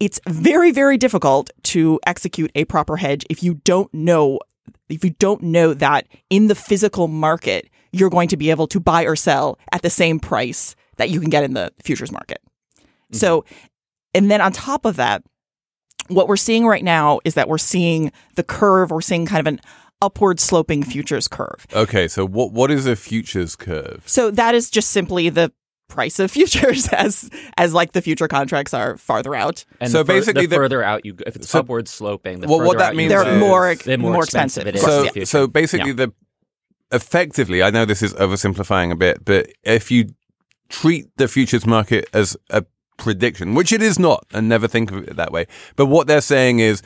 [0.00, 4.40] it's very, very difficult to execute a proper hedge if you don't know
[4.88, 8.80] if you don't know that in the physical market you're going to be able to
[8.80, 12.38] buy or sell at the same price that you can get in the futures market.
[12.80, 13.16] Mm-hmm.
[13.16, 13.44] So,
[14.14, 15.22] and then on top of that,
[16.08, 19.46] what we're seeing right now is that we're seeing the curve, we're seeing kind of
[19.46, 19.60] an
[20.00, 21.66] upward sloping futures curve.
[21.72, 24.02] Okay, so what what is a futures curve?
[24.06, 25.52] So that is just simply the
[25.88, 29.64] price of futures as as like the future contracts are farther out.
[29.80, 31.86] And So the fur- basically the the- further out you go, if it's So- upward
[31.88, 34.24] sloping, the Well, what that out means you They're is- go, more the more, more
[34.24, 35.30] expensive, expensive, it is.
[35.30, 35.44] so yeah.
[35.44, 36.06] so basically Yeah.
[36.06, 36.12] the
[36.92, 40.06] effectively i know this is oversimplifying a bit but if you
[40.68, 42.64] treat the futures market as a
[43.02, 45.46] prediction, which it is not, and never think of it that way.
[45.76, 46.82] But what they're saying is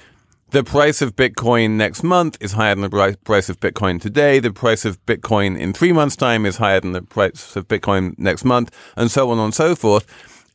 [0.50, 4.38] the price of Bitcoin next month is higher than the price of Bitcoin today.
[4.38, 8.18] The price of Bitcoin in three months' time is higher than the price of Bitcoin
[8.18, 10.06] next month, and so on and so forth.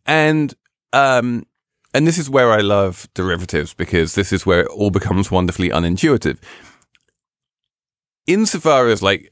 [0.06, 0.54] And
[0.94, 1.46] um,
[1.94, 5.70] and this is where I love derivatives because this is where it all becomes wonderfully
[5.70, 6.38] unintuitive.
[8.28, 9.32] Insofar as like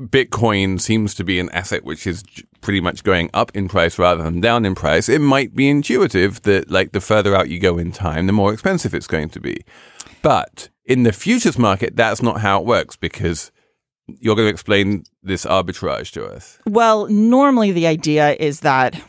[0.00, 2.24] Bitcoin seems to be an asset which is
[2.60, 6.42] pretty much going up in price rather than down in price, it might be intuitive
[6.42, 9.40] that like the further out you go in time, the more expensive it's going to
[9.40, 9.64] be.
[10.22, 13.52] But in the futures market, that's not how it works because
[14.06, 16.58] you're going to explain this arbitrage to us.
[16.66, 19.00] Well, normally the idea is that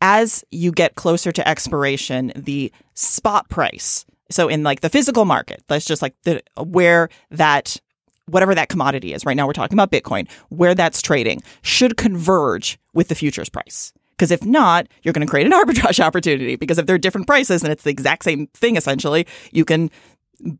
[0.00, 5.62] as you get closer to expiration, the spot price, so in like the physical market,
[5.68, 7.80] that's just like the where that
[8.26, 9.24] whatever that commodity is.
[9.24, 13.92] Right now we're talking about Bitcoin, where that's trading should converge with the futures price.
[14.10, 16.56] Because if not, you're going to create an arbitrage opportunity.
[16.56, 19.90] Because if they're different prices and it's the exact same thing, essentially, you can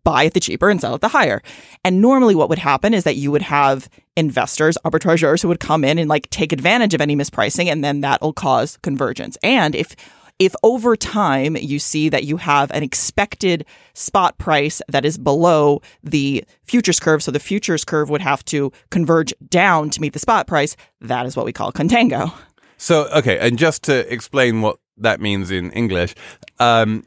[0.04, 1.42] buy at the cheaper and sell at the higher.
[1.84, 5.84] And normally what would happen is that you would have investors, arbitrageurs who would come
[5.84, 9.36] in and like take advantage of any mispricing and then that'll cause convergence.
[9.42, 9.96] And if
[10.44, 15.80] if over time you see that you have an expected spot price that is below
[16.02, 20.18] the futures curve, so the futures curve would have to converge down to meet the
[20.18, 22.32] spot price, that is what we call contango.
[22.76, 26.16] So, okay, and just to explain what that means in English,
[26.58, 27.06] um,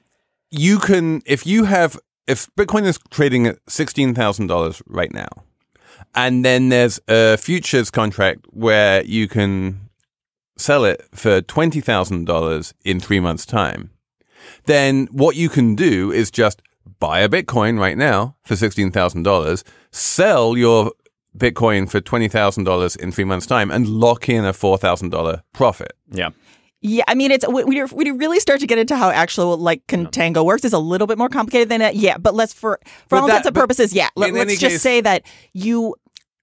[0.50, 5.28] you can, if you have, if Bitcoin is trading at $16,000 right now,
[6.14, 9.85] and then there's a futures contract where you can
[10.58, 13.90] sell it for $20,000 in three months' time,
[14.66, 16.62] then what you can do is just
[17.00, 20.92] buy a Bitcoin right now for $16,000, sell your
[21.38, 25.94] Bitcoin for $20,000 in three months' time, and lock in a $4,000 profit.
[26.12, 26.30] Yeah.
[26.82, 29.58] Yeah, I mean, it's when you when you really start to get into how actual
[29.58, 31.96] like contango works, it's a little bit more complicated than that.
[31.96, 34.10] Yeah, but let's for for But all that- intents and purposes, yeah.
[34.16, 35.96] Let, in us just case- say that you,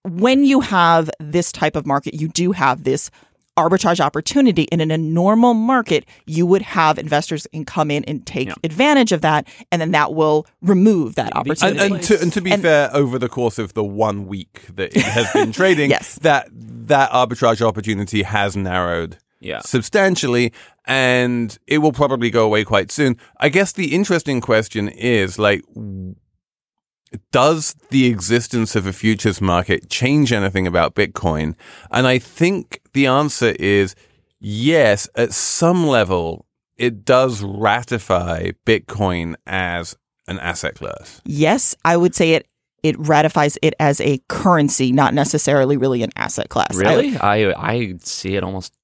[0.05, 3.09] when you have this type of market, you do have this
[3.59, 4.67] arbitrage opportunity.
[4.73, 8.55] And in a normal market, you would have investors can come in and take Yeah.
[8.65, 11.79] advantage of that, and then that will remove that opportunity.
[11.95, 14.97] and, to, and to be And- fair, over the course of the one week that
[14.97, 16.19] it has been trading, Yes.
[16.23, 19.61] that that arbitrage opportunity has narrowed Yeah.
[19.61, 20.53] substantially,
[20.87, 23.17] and it will probably go away quite soon.
[23.39, 26.02] I guess the interesting question is like, w-
[27.31, 31.55] does the existence of a futures market change anything about Bitcoin?
[31.91, 33.95] And I think the answer is
[34.41, 36.47] yes, at some level,
[36.77, 39.97] it does ratify Bitcoin as
[40.29, 41.21] an asset class.
[41.25, 42.47] yes, I would say it.
[42.83, 46.73] It ratifies it as a currency, not necessarily really an asset class.
[46.75, 47.17] I would- Really?
[47.17, 48.75] I I see it almost.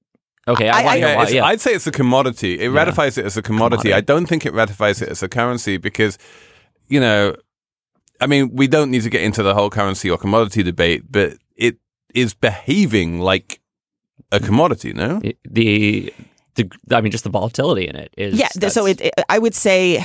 [0.47, 1.45] Okay, I, I, I yeah, yeah.
[1.45, 2.61] I'd say it's a commodity.
[2.61, 3.83] It ratifies it as a commodity.
[3.91, 3.95] Commodity.
[3.95, 6.17] I don't think it ratifies it as a currency because,
[6.89, 7.35] you know,
[8.21, 11.35] I mean, we don't need to get into the whole currency or commodity debate, but
[11.57, 11.77] it
[12.15, 13.61] is behaving like
[14.33, 15.21] a commodity, no?
[15.23, 16.13] It- the
[16.57, 18.35] the I mean, just the volatility in it is.
[18.35, 20.05] yeah th- so it, it i would say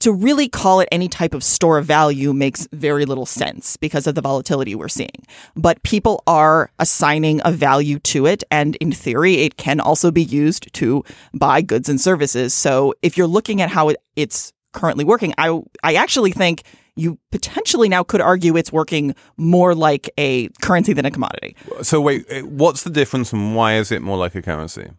[0.00, 4.06] to really call it any type of store of value makes very little sense because
[4.06, 5.24] of the volatility we're seeing
[5.56, 10.22] but people are assigning a value to it and in theory it can also be
[10.22, 11.02] used to
[11.32, 15.58] buy goods and services so if you're looking at how it, it's currently working i
[15.82, 16.64] i actually think
[16.96, 21.54] you potentially now could argue it's working more like a currency than a commodity.
[21.82, 24.90] So wait, eh, what's the difference and why is it more like a currency?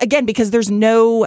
[0.00, 1.26] again because there's no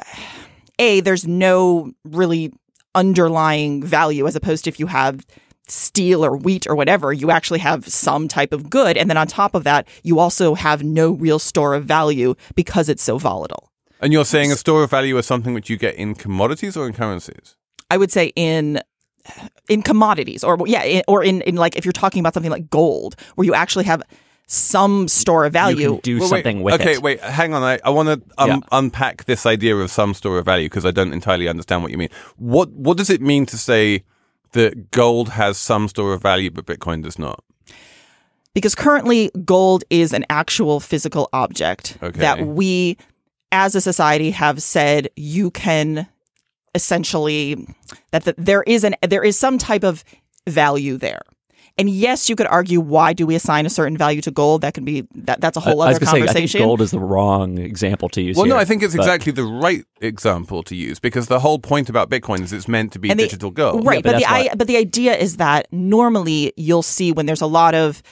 [0.80, 2.52] a there's no really
[2.94, 5.26] underlying value as opposed to if you have
[5.68, 9.28] steel or wheat or whatever you actually have some type of good and then on
[9.28, 13.72] top of that you also have no real store of value because it's so volatile
[14.02, 16.86] And you're saying a store of value is something which you get in commodities or
[16.88, 17.56] in currencies?
[17.90, 18.80] i would say in
[19.70, 22.70] in commodities or yeah in, or in, in like if you're talking about something like
[22.70, 24.02] gold where you actually have
[24.48, 26.82] some store of you value can do Well, wait, something with it.
[26.82, 27.02] okay, it.
[27.02, 27.64] wait, hang on.
[27.64, 28.58] I, I want to um, Yeah.
[28.72, 31.98] unpack this idea of some store of value because I don't entirely understand what you
[31.98, 32.10] mean.
[32.38, 34.04] What What does it mean to say
[34.52, 37.44] that gold has some store of value but Bitcoin does not?
[38.54, 42.20] because currently gold is an actual physical object Okay.
[42.20, 42.98] that we
[43.52, 46.08] as a society have said you can
[46.76, 47.68] essentially
[48.12, 50.04] that the, there is an there is some type of
[50.48, 51.22] value there
[51.78, 54.74] and yes you could argue why do we assign a certain value to gold that
[54.74, 56.82] can be that that's a whole I was other gonna say, I think conversation gold
[56.82, 58.38] is the wrong example to use.
[58.38, 61.60] Well, no, I think it's but- exactly the right example to use because the whole
[61.60, 63.86] point about Bitcoin is it's meant to be And the- digital gold.
[63.86, 67.26] Right, but but, the that's I, but the idea is that normally you'll see when
[67.26, 68.04] there's a lot of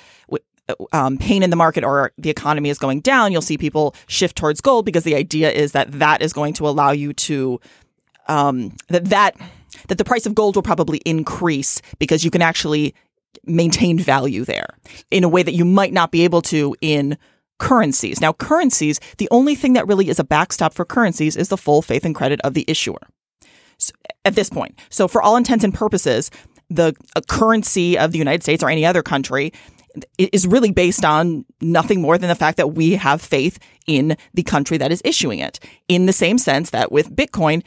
[0.91, 4.38] um, pain in the market or the economy is going down, you'll see people shift
[4.38, 7.59] towards gold because the idea is that that is going to allow you to
[8.28, 9.36] um, that that
[9.88, 12.93] that the price of gold will probably increase because you can actually
[13.45, 14.67] maintain value there
[15.11, 17.17] in a way that you might not be able to in
[17.59, 18.21] currencies.
[18.21, 21.82] Now, currencies, the only thing that really is a backstop for currencies is the full
[21.82, 22.99] faith and credit of the issuer
[23.78, 23.93] so,
[24.26, 24.78] at this point.
[24.89, 26.30] So, for all intents and purposes,
[26.69, 26.95] the
[27.28, 29.53] currency of the United States or any other country
[30.17, 34.41] is really based on nothing more than the fact that we have faith in the
[34.41, 35.59] country that is issuing it.
[35.88, 37.63] In the same sense that with Bitcoin,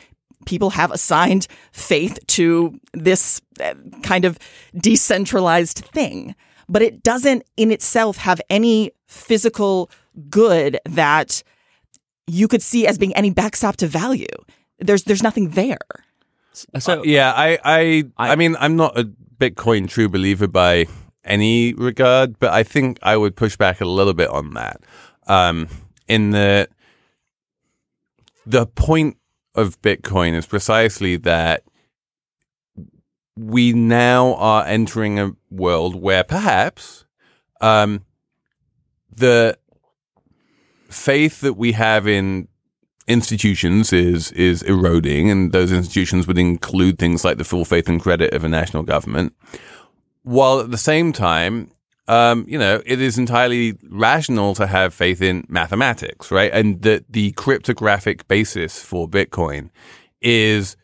[0.46, 4.38] people have assigned faith to this uh, kind of
[4.74, 6.34] decentralized thing.
[6.68, 9.90] But it doesn't in itself have any physical
[10.30, 11.42] good that
[12.26, 14.26] you could see as being any backstop to value.
[14.78, 15.78] There's there's nothing there.
[16.78, 19.04] So Uh, yeah, I, I, I, mean, I'm not a
[19.38, 20.86] Bitcoin true believer by
[21.22, 24.80] any regard, but I think I would push back a little bit on that.
[25.26, 25.68] Um,
[26.08, 26.68] in the
[28.46, 29.16] the point
[29.56, 31.64] of Bitcoin is precisely that
[33.36, 37.04] we now are entering a world where perhaps
[37.60, 38.04] um,
[39.10, 39.58] the
[40.88, 42.48] faith that we have in
[43.08, 48.00] institutions is is eroding, and those institutions would include things like the full faith and
[48.00, 49.34] credit of a national government,
[50.22, 51.70] while at the same time.
[52.08, 56.52] Um, you know, it is entirely rational to have faith in mathematics, right?
[56.52, 59.70] And that the cryptographic basis for Bitcoin
[60.20, 60.76] is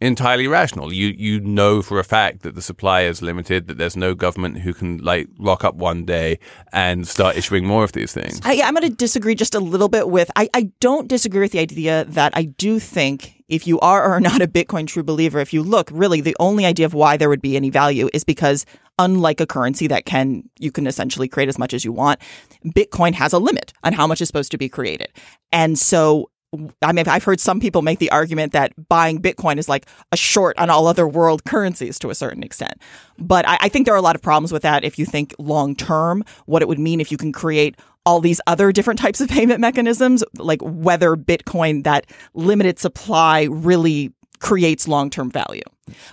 [0.00, 0.92] entirely rational.
[0.92, 4.58] You you know for a fact that the supply is limited, that there's no government
[4.58, 6.38] who can like rock up one day
[6.72, 8.40] and start issuing more of these things.
[8.44, 10.30] I, I'm going to disagree just a little bit with.
[10.36, 14.12] I, I don't disagree with the idea that I do think if you are or
[14.12, 17.16] are not a Bitcoin true believer, if you look, really the only idea of why
[17.16, 18.64] there would be any value is because
[18.98, 22.20] unlike a currency that can you can essentially create as much as you want,
[22.64, 25.08] Bitcoin has a limit on how much is supposed to be created.
[25.52, 26.30] And so
[26.82, 30.16] I mean, I've heard some people make the argument that buying Bitcoin is like a
[30.16, 32.74] short on all other world currencies to a certain extent.
[33.18, 35.34] But I, I think there are a lot of problems with that if you think
[35.38, 37.76] long term, what it would mean if you can create
[38.06, 44.12] all these other different types of payment mechanisms, like whether Bitcoin, that limited supply, really
[44.40, 45.62] creates long term value.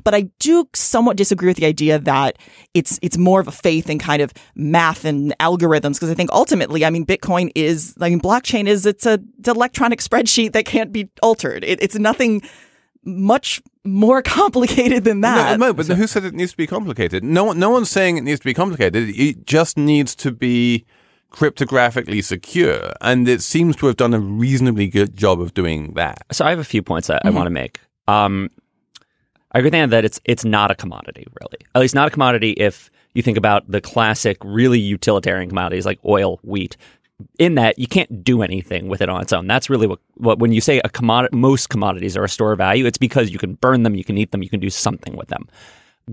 [0.04, 2.38] But I do somewhat disagree with the idea that
[2.74, 6.30] it's it's more of a faith in kind of math and algorithms because I think
[6.32, 10.54] ultimately, I mean, Bitcoin is I mean, blockchain is it's a it's an electronic spreadsheet
[10.54, 11.64] that can't be altered.
[11.64, 12.42] It, it's nothing
[13.04, 15.60] much more complicated than that.
[15.60, 17.24] No, no, but who said it needs to be complicated?
[17.24, 19.10] No, one- no one's saying it needs to be complicated.
[19.10, 20.86] It just needs to be
[21.32, 26.24] cryptographically secure, and it seems to have done a reasonably good job of doing that.
[26.32, 27.80] So I have a few points that I want to make.
[28.08, 28.50] Um,
[29.54, 31.58] I agree with that it's it's not a commodity, really.
[31.76, 36.00] At least not a commodity if you think about the classic, really utilitarian commodities like
[36.06, 36.78] oil, wheat.
[37.38, 39.46] In that you can't do anything with it on its own.
[39.46, 42.58] That's really what, what when you say a commodity, most commodities are a store of
[42.58, 42.88] value.
[42.88, 45.28] It's because you can burn them, you can eat them, you can do something with
[45.28, 45.48] them.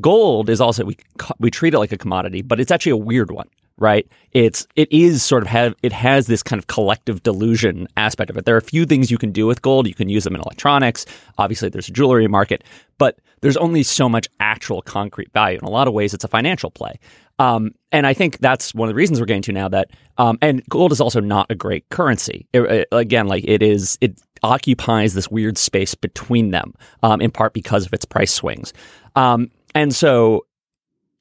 [0.01, 0.99] Gold is also we
[1.39, 3.49] we treat it like a commodity, but it's actually a weird one,
[3.79, 4.07] right?
[4.33, 8.37] It's it is sort of have it has this kind of collective delusion aspect of
[8.37, 8.45] it.
[8.45, 9.87] There are a few things you can do with gold.
[9.87, 11.07] You can use them in electronics.
[11.39, 12.65] Obviously, there's a jewelry market,
[12.99, 15.59] but there's only so much actual concrete value.
[15.59, 16.99] In a lot of ways, it's a financial play.
[17.41, 20.39] Um, and I think that's one of the reasons we're getting to now that, um,
[20.43, 22.49] and gold is also not a great currency.
[22.53, 26.75] It- it- again, like it is, it occupies this weird space between them,
[27.05, 28.73] um, in part because of its price swings.
[29.15, 30.47] Um, and so,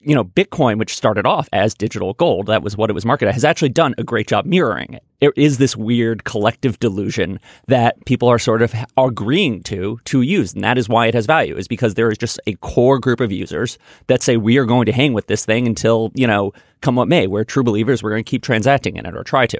[0.07, 3.33] you know, Bitcoin, which started off as digital gold, that was what it was marketed,
[3.33, 5.03] has actually done a great job mirroring it.
[5.19, 10.53] It is this weird collective delusion that people are sort of agreeing to to use,
[10.53, 11.57] and that is why it has value.
[11.57, 13.77] Is because there is just a core group of users
[14.07, 17.09] that say we are going to hang with this thing until you know, come what
[17.09, 17.27] may.
[17.27, 18.01] We're true believers.
[18.01, 19.59] We're going to keep transacting in it or try to.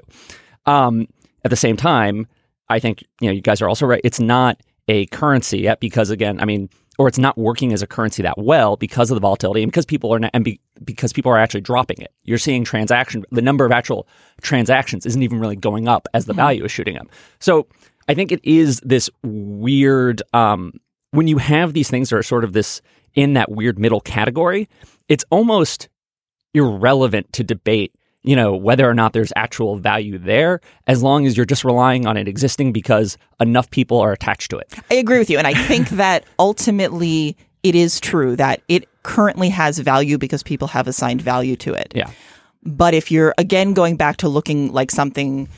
[0.64, 1.08] Um,
[1.44, 2.26] at the same time,
[2.70, 4.00] I think you know you guys are also right.
[4.02, 7.86] It's not a currency yet because again, I mean, or it's not working as a
[7.86, 11.12] currency that well because of the volatility and because people are not, and be, because
[11.12, 12.12] people are actually dropping it.
[12.24, 14.06] You're seeing transaction the number of actual
[14.42, 17.06] transactions isn't even really going up as the value is shooting up.
[17.38, 17.68] So
[18.08, 20.72] I think it is this weird um,
[21.12, 22.82] when you have these things that are sort of this
[23.14, 24.68] in that weird middle category.
[25.08, 25.88] It's almost
[26.54, 27.92] irrelevant to debate
[28.22, 32.06] you know whether or not there's actual value there as long as you're just relying
[32.06, 35.38] on it existing because enough people are attached to it I agree with you.
[35.38, 40.68] And I think that ultimately it is true that it currently has value because people
[40.68, 41.92] have assigned value to it.
[41.94, 42.10] yeah
[42.62, 45.48] But if you're again going back to looking like something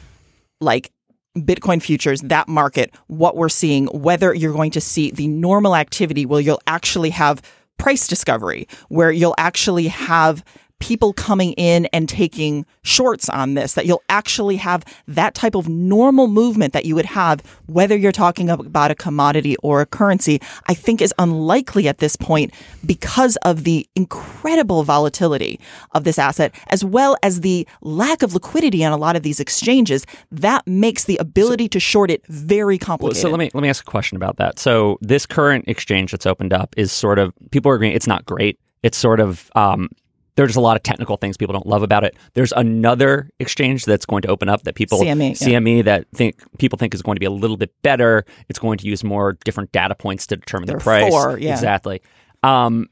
[0.61, 0.91] like
[1.37, 6.27] Bitcoin futures, that market, what we're seeing, whether you're going to see the normal activity
[6.27, 7.41] where you'll actually have
[7.79, 10.45] price discovery, where you'll actually have
[10.81, 15.69] people coming in and taking shorts on this, that you'll actually have that type of
[15.69, 20.41] normal movement that you would have, whether you're talking about a commodity or a currency,
[20.67, 22.53] I think is unlikely at this point
[22.85, 25.61] because of the incredible volatility
[25.93, 29.39] of this asset, as well as the lack of liquidity on a lot of these
[29.39, 30.07] exchanges.
[30.33, 33.21] That makes the ability to short it very complicated.
[33.23, 34.59] so let me let me ask a question about that.
[34.59, 38.25] So this current exchange that's opened up is sort of people are agreeing it's not
[38.25, 38.59] great.
[38.83, 39.91] It's sort of um,
[40.37, 42.17] there's a lot of technical things people don't love about it.
[42.35, 45.49] There's another exchange that's going to open up that people CME, yeah.
[45.49, 48.25] CME that think people think is going to be a little bit better.
[48.49, 51.11] It's going to use more different data points to determine There the are price.
[51.11, 51.53] four, yeah.
[51.53, 52.01] Exactly.
[52.43, 52.89] Um,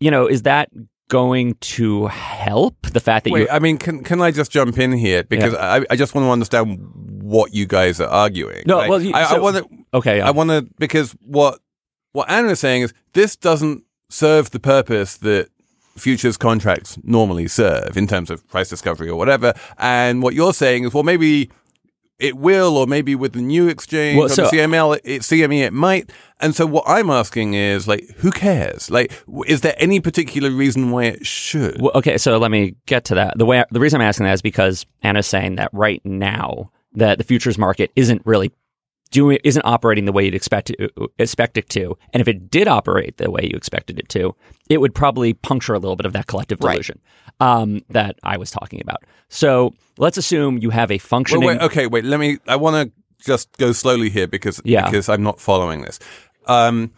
[0.00, 0.70] you know, is that
[1.08, 4.78] going to help the fact that Wait, you I mean, can can I just jump
[4.78, 6.78] in here because I, I just want to understand
[7.22, 8.64] what you guys are arguing.
[8.66, 9.68] No, Like, well, you- I, I want to.
[9.92, 10.20] okay?
[10.20, 11.60] I want to because what
[12.12, 15.48] what Anna is saying is this doesn't serve the purpose that
[15.96, 19.54] futures contracts normally serve in terms of price discovery or whatever.
[19.78, 21.50] And what you're saying is, well, maybe
[22.18, 25.62] it will, or maybe with the new exchange Well, or so- the CML, it, CME,
[25.62, 26.10] it might.
[26.40, 28.90] And so, what I'm asking is, like, who cares?
[28.90, 29.12] Like,
[29.46, 31.80] is there any particular reason why it should?
[31.80, 33.36] Well, okay, so let me get to that.
[33.38, 37.18] The way the reason I'm asking that is because Anna's saying that right now that
[37.18, 38.52] the futures market isn't really
[39.10, 42.66] doing isn't operating the way you'd expect it, expect it to, and if it did
[42.68, 44.34] operate the way you expected it to,
[44.68, 46.72] it would probably puncture a little bit of that collective Right.
[46.72, 47.00] delusion
[47.40, 49.04] um, that I was talking about.
[49.28, 51.46] So let's assume you have a Wait, functioning.
[51.46, 52.04] wait, okay, wait.
[52.04, 52.38] Let me.
[52.48, 54.84] I want to just go slowly here because Yeah.
[54.86, 55.98] because I'm not following this.
[56.46, 56.90] Um,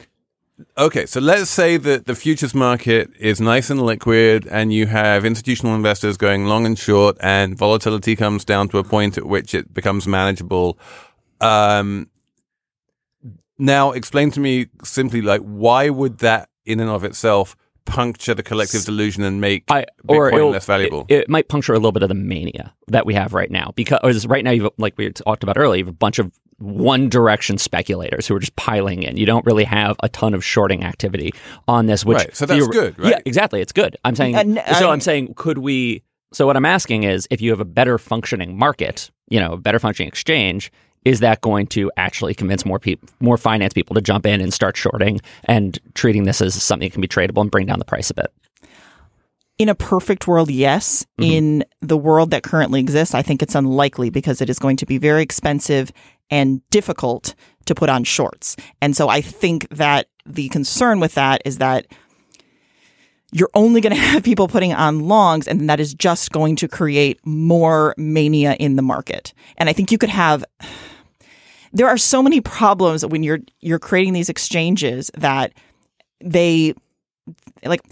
[0.78, 5.24] okay, so let's say that the futures market is nice and liquid, and you have
[5.24, 9.54] institutional investors going long and short, and volatility comes down to a point at which
[9.54, 10.78] it becomes manageable.
[11.40, 12.08] Um,
[13.58, 17.56] now, explain to me simply, like, why would that, in and of itself,
[17.86, 21.06] puncture the collective delusion and make I, or Bitcoin it'll- less valuable?
[21.08, 23.72] It, it might puncture a little bit of the mania that we have right now
[23.74, 27.08] because right now, you've, like we talked about earlier, you have a bunch of one
[27.08, 29.16] direction speculators who are just piling in.
[29.16, 31.32] You don't really have a ton of shorting activity
[31.68, 33.10] on this, which Right, so that's theor- good, right?
[33.10, 33.60] Yeah, exactly.
[33.60, 33.96] It's good.
[34.04, 34.34] I'm saying.
[34.36, 36.02] And so I- I'm saying, could we?
[36.32, 39.56] So what I'm asking is, if you have a better functioning market, you know, a
[39.56, 40.70] better functioning exchange.
[41.06, 44.52] Is that going to actually convince more people, more finance people to jump in and
[44.52, 47.84] start shorting and treating this as something that can be tradable and bring down the
[47.84, 48.32] price a bit?
[49.58, 51.06] in a perfect world, yes.
[51.18, 51.30] Mm-hmm.
[51.30, 54.86] In the world that currently exists, I think it's unlikely because it is going to
[54.86, 55.92] be very expensive
[56.30, 57.34] and difficult
[57.64, 58.56] to put on shorts.
[58.82, 61.86] And so I think that the concern with that is that
[63.32, 66.68] you're only going to have people putting on longs, and that is just going to
[66.68, 69.32] create more mania in the market.
[69.56, 70.44] And I think you could have
[71.72, 75.52] there are so many problems when you're you're creating these exchanges that
[76.20, 76.74] they
[77.64, 77.82] like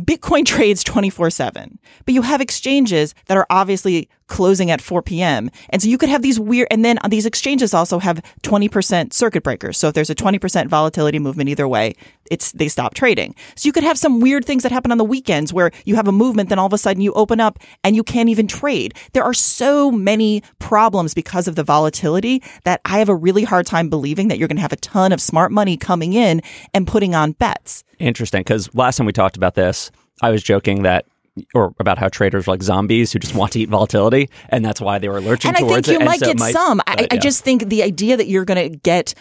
[0.00, 5.50] Bitcoin trades 24 7, but you have exchanges that are obviously closing at 4 p.m.
[5.70, 9.42] And so you could have these weird, and then these exchanges also have 20% circuit
[9.42, 9.78] breakers.
[9.78, 11.94] So if there's a 20% volatility movement either way,
[12.30, 13.34] it's, they stop trading.
[13.54, 16.08] So you could have some weird things that happen on the weekends where you have
[16.08, 18.94] a movement, then all of a sudden you open up and you can't even trade.
[19.12, 23.66] There are so many problems because of the volatility that I have a really hard
[23.66, 26.40] time believing that you're going to have a ton of smart money coming in
[26.72, 27.84] and putting on bets.
[27.98, 29.90] Interesting, because last time we talked about this,
[30.22, 31.06] I was joking that,
[31.54, 34.80] or about how traders are like zombies who just want to eat volatility, and that's
[34.80, 36.04] why they were lurching and I think you it.
[36.04, 36.80] might so it get some.
[36.86, 37.20] I, but, I yeah.
[37.20, 39.14] just think the idea that you're going to get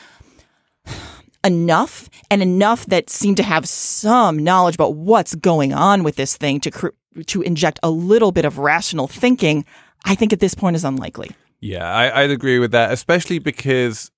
[1.43, 6.37] enough and enough that seem to have some knowledge about what's going on with this
[6.37, 6.89] thing to cr-
[7.27, 9.65] to inject a little bit of rational thinking,
[10.05, 11.31] I think at this point is unlikely.
[11.59, 14.11] Yeah, I, I'd agree with that, especially because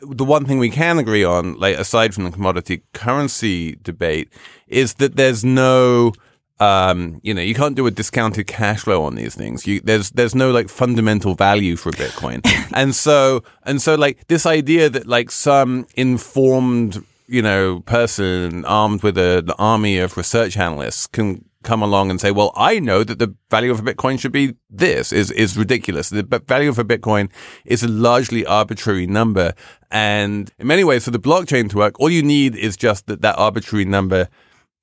[0.00, 4.32] the one thing we can agree on, like aside from the commodity currency debate,
[4.68, 6.12] is that there's no,
[6.58, 9.66] um, you know, you can't do a discounted cash flow on these things.
[9.66, 12.40] You, there's there's no like fundamental value for Bitcoin,
[12.74, 19.02] and so and so like this idea that like some informed you know person armed
[19.02, 23.02] with a, an army of research analysts can come along and say, well, I know
[23.02, 26.10] that the value of a Bitcoin should be this is, is ridiculous.
[26.10, 27.28] The value of a Bitcoin
[27.64, 29.52] is a largely arbitrary number.
[29.90, 33.20] And in many ways, for the blockchain to work, all you need is just that
[33.22, 34.28] that arbitrary number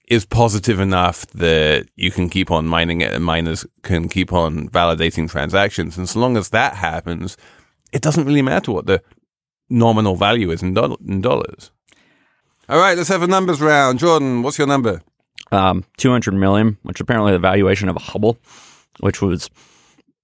[0.09, 4.67] is positive enough that you can keep on mining it and miners can keep on
[4.69, 5.97] validating transactions.
[5.97, 7.37] And so long as that happens,
[7.91, 9.01] it doesn't really matter what the
[9.69, 11.71] nominal value is in, doll- in dollars.
[12.69, 13.99] All right, let's have a numbers round.
[13.99, 15.01] Jordan, what's your number?
[15.53, 18.37] um, 200 million, which apparently the valuation of a Hubble,
[18.99, 19.49] which was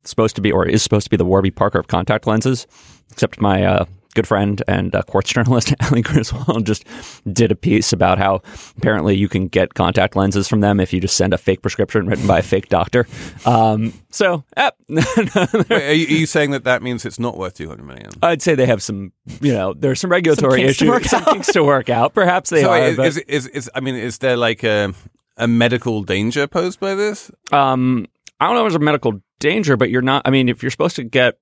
[0.03, 2.65] supposed to be or is supposed to be the Warby Parker of contact lenses,
[3.11, 3.85] except my uh,
[4.15, 6.83] good friend and uh, quartz journalist Ali Griswold just
[7.31, 8.41] did a piece about how
[8.77, 12.07] apparently you can get contact lenses from them if you just send a fake prescription
[12.07, 13.07] written by a fake doctor.
[13.45, 17.53] Um, so, eh, Wait, are, you, are you saying that that means it's not worth
[17.55, 18.09] 200 million?
[18.23, 21.23] I'd say they have some, you know, there's some regulatory kinks to issues, work some
[21.27, 21.43] out.
[21.45, 22.13] to work out.
[22.13, 22.79] Perhaps they So are.
[22.79, 24.93] is, but- is, is, is, I mean, is there like a,
[25.37, 27.31] a medical danger posed by this?
[27.51, 28.07] um,
[28.41, 30.21] I don't know if there's a medical danger, but you're not.
[30.25, 31.37] I mean, if you're supposed to get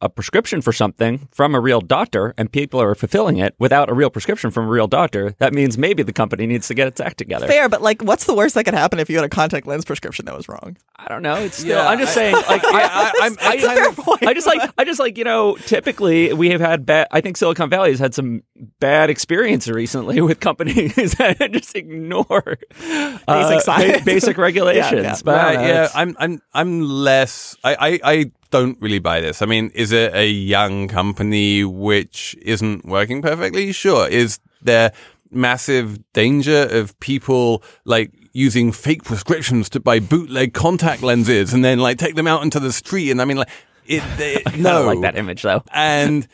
[0.00, 3.94] a prescription for something from a real doctor and people are fulfilling it without a
[3.94, 7.00] real prescription from a real doctor, that means maybe the company needs to get its
[7.00, 7.46] act together.
[7.46, 9.84] Fair, but like, what's the worst that could happen if you had a contact lens
[9.84, 10.76] prescription that was wrong?
[10.96, 11.36] I don't know.
[11.36, 11.76] It's still.
[11.76, 12.34] Yeah, I'm just I- saying.
[12.34, 14.26] Like, Yeah, I, I- I'm- I, I I, point.
[14.26, 14.70] I just like.
[14.78, 15.16] I just like.
[15.16, 17.06] You know, typically we have had bad.
[17.12, 18.42] I think Silicon Valley has had some
[18.80, 24.04] bad experience recently with companies that just ignore uh, Basic science.
[24.04, 24.92] basic regulations.
[24.94, 25.16] Yeah, yeah.
[25.24, 27.56] But right, yeah, I'm, I'm, I'm less.
[27.64, 29.42] I, I, I don't really buy this.
[29.42, 33.72] I mean, is it a young company which isn't working perfectly?
[33.72, 34.06] Sure.
[34.08, 34.92] Is there
[35.32, 41.80] massive danger of people like using fake prescriptions to buy bootleg contact lenses and then
[41.80, 43.10] like take them out into the street?
[43.10, 43.50] And I mean, like,
[43.86, 45.64] it, it I no, don't like that image though.
[45.72, 46.28] and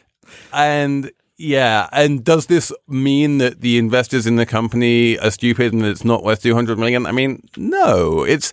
[0.53, 5.87] and yeah, and does this mean that the investors in the company are stupid and
[5.87, 7.07] it's not worth two hundred million?
[7.07, 8.25] I mean, no.
[8.25, 8.53] It's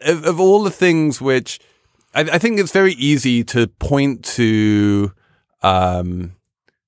[0.00, 1.58] of, of all the things which
[2.14, 5.12] I, I think it's very easy to point to
[5.62, 6.32] um,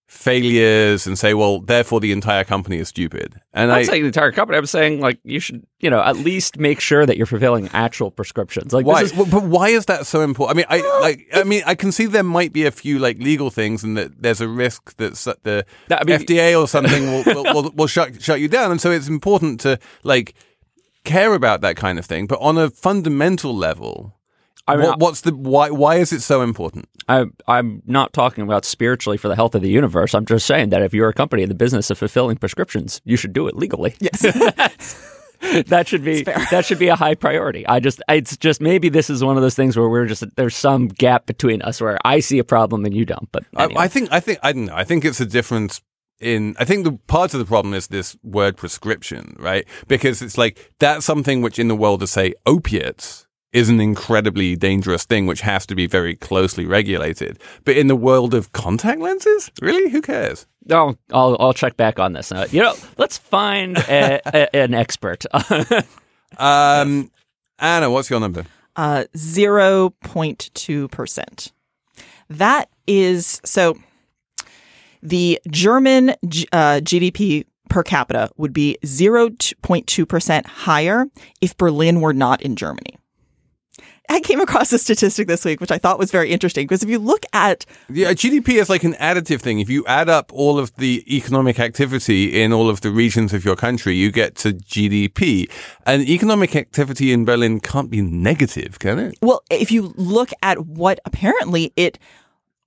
[0.06, 3.40] failures and say, well, therefore the entire company is stupid.
[3.52, 4.58] And I'm I saying the entire company.
[4.58, 8.10] I'm saying like you should, you know, at least make sure that you're fulfilling actual
[8.10, 8.72] prescriptions.
[8.72, 9.02] Like why?
[9.02, 10.56] this is but why is that so important?
[10.56, 11.26] I mean, I like.
[11.34, 14.22] I mean, I can see there might be a few like legal things, and that
[14.22, 17.86] there's a risk that the That- I mean- FDA or something will, will, will, will
[17.86, 20.34] shut shut you down, and so it's important to like
[21.04, 22.26] care about that kind of thing.
[22.26, 24.14] But on a fundamental level,
[24.66, 25.70] I mean, what, what's the why?
[25.70, 26.88] Why is it so important?
[27.08, 30.14] I, I'm not talking about spiritually for the health of the universe.
[30.14, 33.16] I'm just saying that if you're a company in the business of fulfilling prescriptions, you
[33.16, 33.94] should do it legally.
[33.98, 34.22] Yes.
[35.66, 37.66] that should be that should be a high priority.
[37.66, 40.56] I just it's just maybe this is one of those things where we're just there's
[40.56, 43.30] some gap between us where I see a problem and you don't.
[43.32, 43.74] But anyway.
[43.80, 44.76] I, I think I think I don't know.
[44.76, 45.80] I think it's a difference
[46.20, 49.66] in I think the part of the problem is this word prescription, right?
[49.88, 54.56] Because it's like that's something which in the world of say opiates is an incredibly
[54.56, 57.38] dangerous thing which has to be very closely regulated.
[57.64, 60.46] But in the world of contact lenses, really, who cares?
[60.70, 62.30] Oh, I'll I'll check back on this.
[62.32, 65.24] Uh, you know, let's find a, a, an expert.
[66.38, 67.10] Um,
[67.58, 68.46] Anna, what's your number?
[68.76, 71.52] uh, 0.2%.
[72.30, 73.76] That is so
[75.02, 76.14] the German uh,
[76.82, 81.06] GDP per capita would be 0.2% higher
[81.40, 82.96] if Berlin were not in Germany.
[84.08, 86.90] I came across a statistic this week, which I thought was very interesting because if
[86.90, 89.60] you look at Yeah, GDP is like an additive thing.
[89.60, 93.44] If you add up all of the economic activity in all of the regions of
[93.44, 95.50] your country, you get to GDP.
[95.86, 99.18] And economic activity in Berlin can't be negative, can it?
[99.22, 101.98] Well, if you look at what apparently it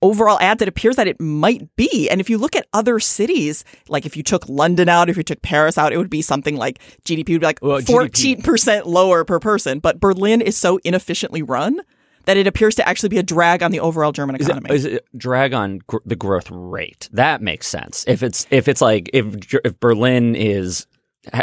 [0.06, 2.08] overall ads, it appears that it might be.
[2.10, 5.22] And if you look at other cities, like if you took London out, if you
[5.22, 9.24] took Paris out, it would be something like GDP would be like Well, 14% lower
[9.24, 9.78] per person.
[9.80, 11.80] But Berlin is so inefficiently run
[12.26, 14.70] that it appears to actually be a drag on the overall German Is economy.
[14.70, 17.08] it, is it drag on gr- the growth rate?
[17.12, 18.04] That makes sense.
[18.06, 19.26] If it's if it's like if
[19.64, 20.86] if Berlin is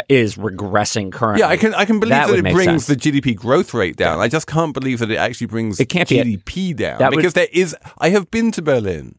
[0.08, 2.86] is regressing currently, Yeah, I can I can believe that that, it brings sense.
[2.86, 4.18] the GDP growth rate down.
[4.20, 7.10] I just can't believe that it actually brings It can't be a- GDP down that
[7.10, 7.76] would- because there is.
[7.98, 9.16] I have been to Berlin.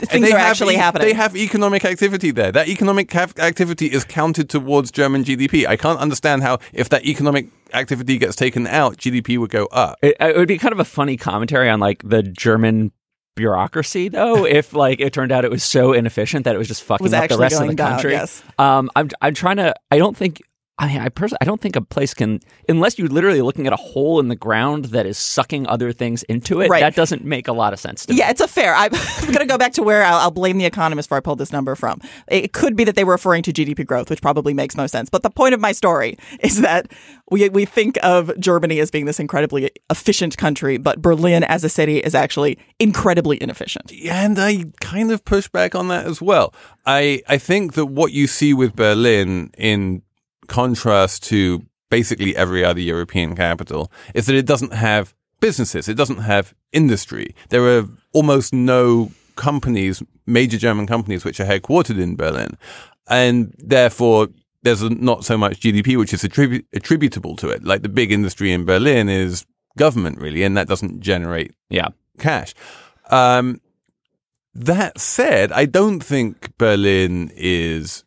[0.00, 1.08] And Things they are have actually e- happening.
[1.08, 2.52] They have economic activity there.
[2.52, 5.66] That economic ca- activity is counted towards German GDP.
[5.66, 9.98] I can't understand how, if that economic activity gets taken out, GDP would go up.
[10.00, 12.92] It, it would be kind of a funny commentary on like the German
[13.38, 14.44] bureaucrocy, though.
[14.44, 17.14] if like it turned out it was so inefficient that it was just fucking Was
[17.14, 18.12] up the rest of the down, country.
[18.12, 18.42] yes.
[18.58, 19.74] Um, I'm I'm trying to.
[19.90, 20.42] I don't think.
[20.78, 23.76] I I personally, I don't think a place can, unless you're literally looking at a
[23.76, 26.68] hole in the ground that is sucking other things into it.
[26.68, 26.80] Right.
[26.80, 28.18] That doesn't make a lot of sense to me.
[28.18, 28.74] Yeah, it's a fair.
[28.74, 28.90] I'm
[29.22, 31.52] going to go back to where I'll, I'll blame the economist for I pulled this
[31.52, 32.00] number from.
[32.28, 35.10] It could be that they were referring to GDP growth, which probably makes most sense.
[35.10, 36.92] But the point of my story is that
[37.30, 41.68] we we think of Germany as being this incredibly efficient country, but Berlin as a
[41.68, 43.92] city is actually incredibly inefficient.
[43.92, 46.54] And I kind of push back on that as well.
[46.86, 50.02] I, I think that what you see with Berlin in
[50.48, 55.88] contrast to basically every other European capital is that it doesn't have businesses.
[55.88, 57.34] It doesn't have industry.
[57.50, 62.58] There are almost no companies, major German companies, which are headquartered in Berlin.
[63.08, 64.28] And therefore,
[64.62, 67.62] there's not so much GDP which is attribu- attributable to it.
[67.64, 69.46] Like the big industry in Berlin is
[69.78, 71.88] government, really, and that doesn't generate Yeah.
[72.18, 72.52] cash.
[73.10, 73.60] Um,
[74.54, 78.04] that said, I don't think Berlin is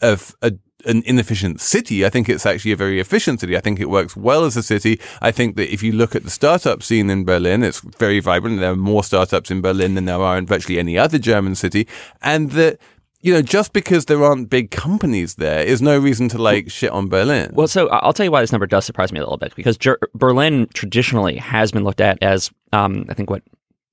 [0.00, 0.52] of a
[0.84, 2.04] an inefficient city.
[2.06, 3.56] I think it's actually a very efficient city.
[3.56, 5.00] I think it works well as a city.
[5.20, 8.60] I think that if you look at the startup scene in Berlin, it's very vibrant.
[8.60, 11.88] There are more startups in Berlin than there are in virtually any other German city.
[12.22, 12.78] And that,
[13.20, 16.90] you know, just because there aren't big companies there is no reason to like shit
[16.90, 17.50] on Berlin.
[17.54, 19.76] Well, so I'll tell you why this number does surprise me a little bit because
[19.76, 23.42] Ger- Berlin traditionally has been looked at as, um, I think, what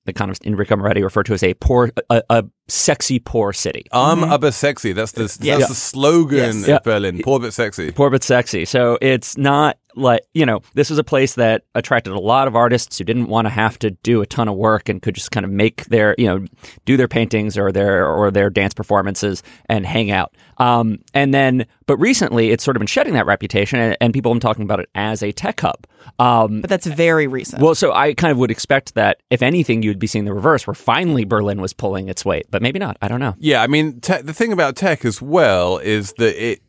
[0.04, 3.84] the economist Enrico Moretti referred to as a poor, a, a sexy poor city.
[3.92, 4.92] Arm aber sexy.
[4.92, 5.68] That's the that's Yes.
[5.68, 6.62] the slogan Yes.
[6.62, 6.78] of Yeah.
[6.84, 7.20] Berlin.
[7.22, 7.92] Poor but sexy.
[7.92, 8.64] Poor but sexy.
[8.64, 12.54] So it's not like, you know, this was a place that attracted a lot of
[12.54, 15.30] artists who didn't want to have to do a ton of work and could just
[15.30, 16.44] kind of make their, you know,
[16.84, 20.34] do their paintings or their or their dance performances and hang out.
[20.58, 24.30] Um, and then, but recently it's sort of been shedding that reputation and, and people
[24.32, 25.86] have been talking about it as a tech hub.
[26.18, 27.62] Um, But that's very recent.
[27.62, 30.66] well, so I kind of would expect that if anything, you'd be seeing the reverse,
[30.66, 32.96] where finally Berlin was pulling its weight, but maybe not.
[33.02, 33.34] I don't know.
[33.38, 36.62] Yeah, I mean, te- the thing about tech as well is that it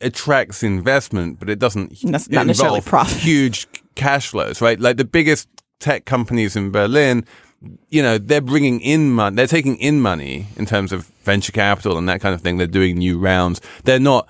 [0.00, 3.16] attracts investment, but it doesn't That's not necessarily profit.
[3.20, 3.66] huge
[3.96, 4.78] cash flows, right?
[4.78, 5.48] Like the biggest
[5.80, 7.24] tech companies in Berlin,
[7.88, 11.98] you know, they're bringing in money, they're taking in money in terms of venture capital
[11.98, 12.58] and that kind of thing.
[12.58, 13.60] They're doing new rounds.
[13.82, 14.28] They're not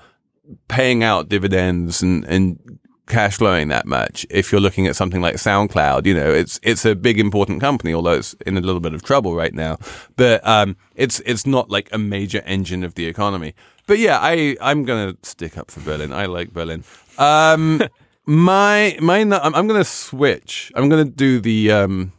[0.69, 2.59] paying out dividends and, and
[3.07, 4.27] cash flowing that much.
[4.31, 7.93] If you're looking at something like SoundCloud, you know, it's, it's a big important company,
[7.93, 9.79] although it's in a little bit of trouble right now.
[10.17, 13.55] But, um, it's, it's not like a major engine of the economy.
[13.87, 16.13] But yeah, I, I'm going to stick up for Berlin.
[16.13, 16.85] I like Berlin.
[17.19, 17.83] Um,
[18.27, 20.73] my, my, I'm, to switch.
[20.75, 22.13] I'm going to do the, um,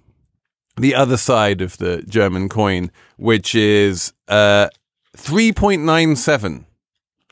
[0.77, 4.69] the other side of the German coin, which is, uh,
[5.17, 6.65] 3.97.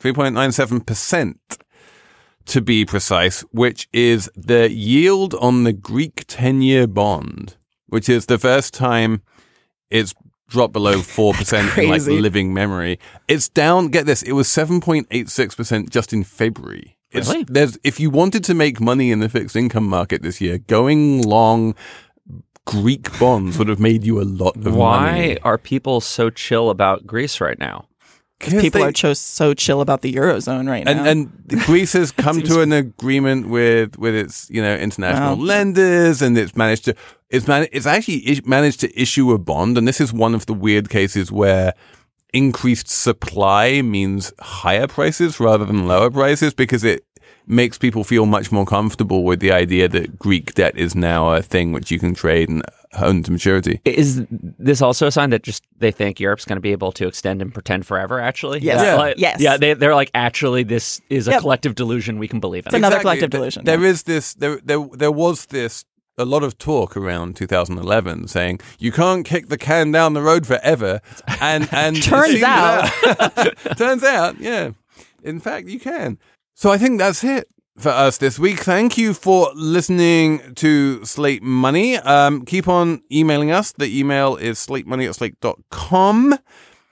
[0.01, 1.35] 3.97%
[2.45, 7.55] to be precise, which is the yield on the Greek 10 year bond,
[7.87, 9.21] which is the first time
[9.89, 10.13] it's
[10.49, 12.99] dropped below 4% in like living memory.
[13.27, 16.97] It's down, get this, it was 7.86% just in February.
[17.11, 17.45] It's, Really?
[17.47, 21.21] there's, if you wanted to make money in the fixed income market this year, going
[21.21, 21.75] long
[22.65, 25.27] Greek bonds would have made you a lot of Why money.
[25.33, 27.87] Why are people so chill about Greece right now?
[28.43, 30.91] People they- are cho- so chill about the eurozone right now.
[30.91, 35.43] and and Greece has come to an agreement with with its you know international Wow.
[35.43, 36.95] lenders, and it's managed to
[37.29, 40.45] it's man it's actually is- managed to issue a bond, and this is one of
[40.45, 41.73] the weird cases where
[42.33, 47.05] increased supply means higher prices rather than lower prices because it
[47.45, 51.41] makes people feel much more comfortable with the idea that Greek debt is now a
[51.41, 52.63] thing which you can trade and
[52.99, 53.81] own to maturity.
[53.85, 57.07] Is this also a sign that just they think Europe's going to be able to
[57.07, 58.19] extend and pretend forever?
[58.19, 58.81] Actually, Yes.
[58.81, 58.95] Yeah.
[58.95, 59.41] like- Yes.
[59.41, 59.57] yeah.
[59.57, 61.41] They, they're like, actually, this is a Yep.
[61.41, 62.69] collective delusion we can believe in.
[62.69, 63.89] It's another collective Th- delusion, There yeah.
[63.89, 64.33] is this.
[64.35, 65.85] There, there, there was this.
[66.15, 70.45] A lot of talk around 2011 saying you can't kick the can down the road
[70.45, 71.01] forever,
[71.41, 72.87] and and Turns out.
[73.77, 74.71] turns out, yeah.
[75.23, 76.19] In fact, you can.
[76.55, 77.47] So I think that's it
[77.77, 78.59] for us this week.
[78.59, 81.97] Thank you for listening to Slate Money.
[81.97, 83.71] Um, keep on emailing us.
[83.71, 86.37] The email is slatemoney at slate.com.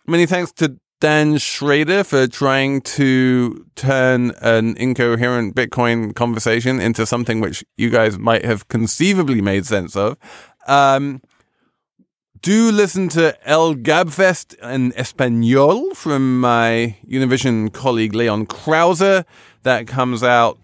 [0.07, 7.39] Many thanks to Dan Schrader for trying to turn an incoherent Bitcoin conversation into something
[7.39, 10.17] which you guys might have conceivably made sense of.
[10.67, 11.21] Um,
[12.41, 19.25] do listen to El Gabfest in Espanol from my Univision colleague Leon Krauze.
[19.63, 20.57] That comes out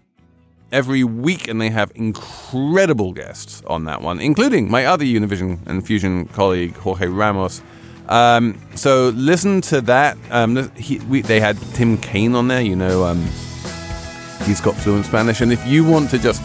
[0.72, 5.86] every week, and they have incredible guests on that one, including my other Univision and
[5.86, 7.62] Fusion colleague Jorge Ramos.
[8.08, 10.16] Um, so listen to that.
[10.30, 12.62] Um, he, we, they had Tim Kaine on there.
[12.62, 13.20] You know, um,
[14.44, 16.42] he's got fluent Spanish, and if you want to just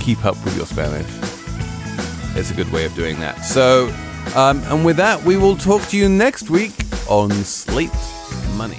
[0.00, 1.06] keep up with your Spanish,
[2.36, 3.40] it's a good way of doing that.
[3.40, 3.88] So,
[4.36, 6.72] um, and with that, we will talk to you next week
[7.08, 7.90] on Slate
[8.56, 8.78] Money.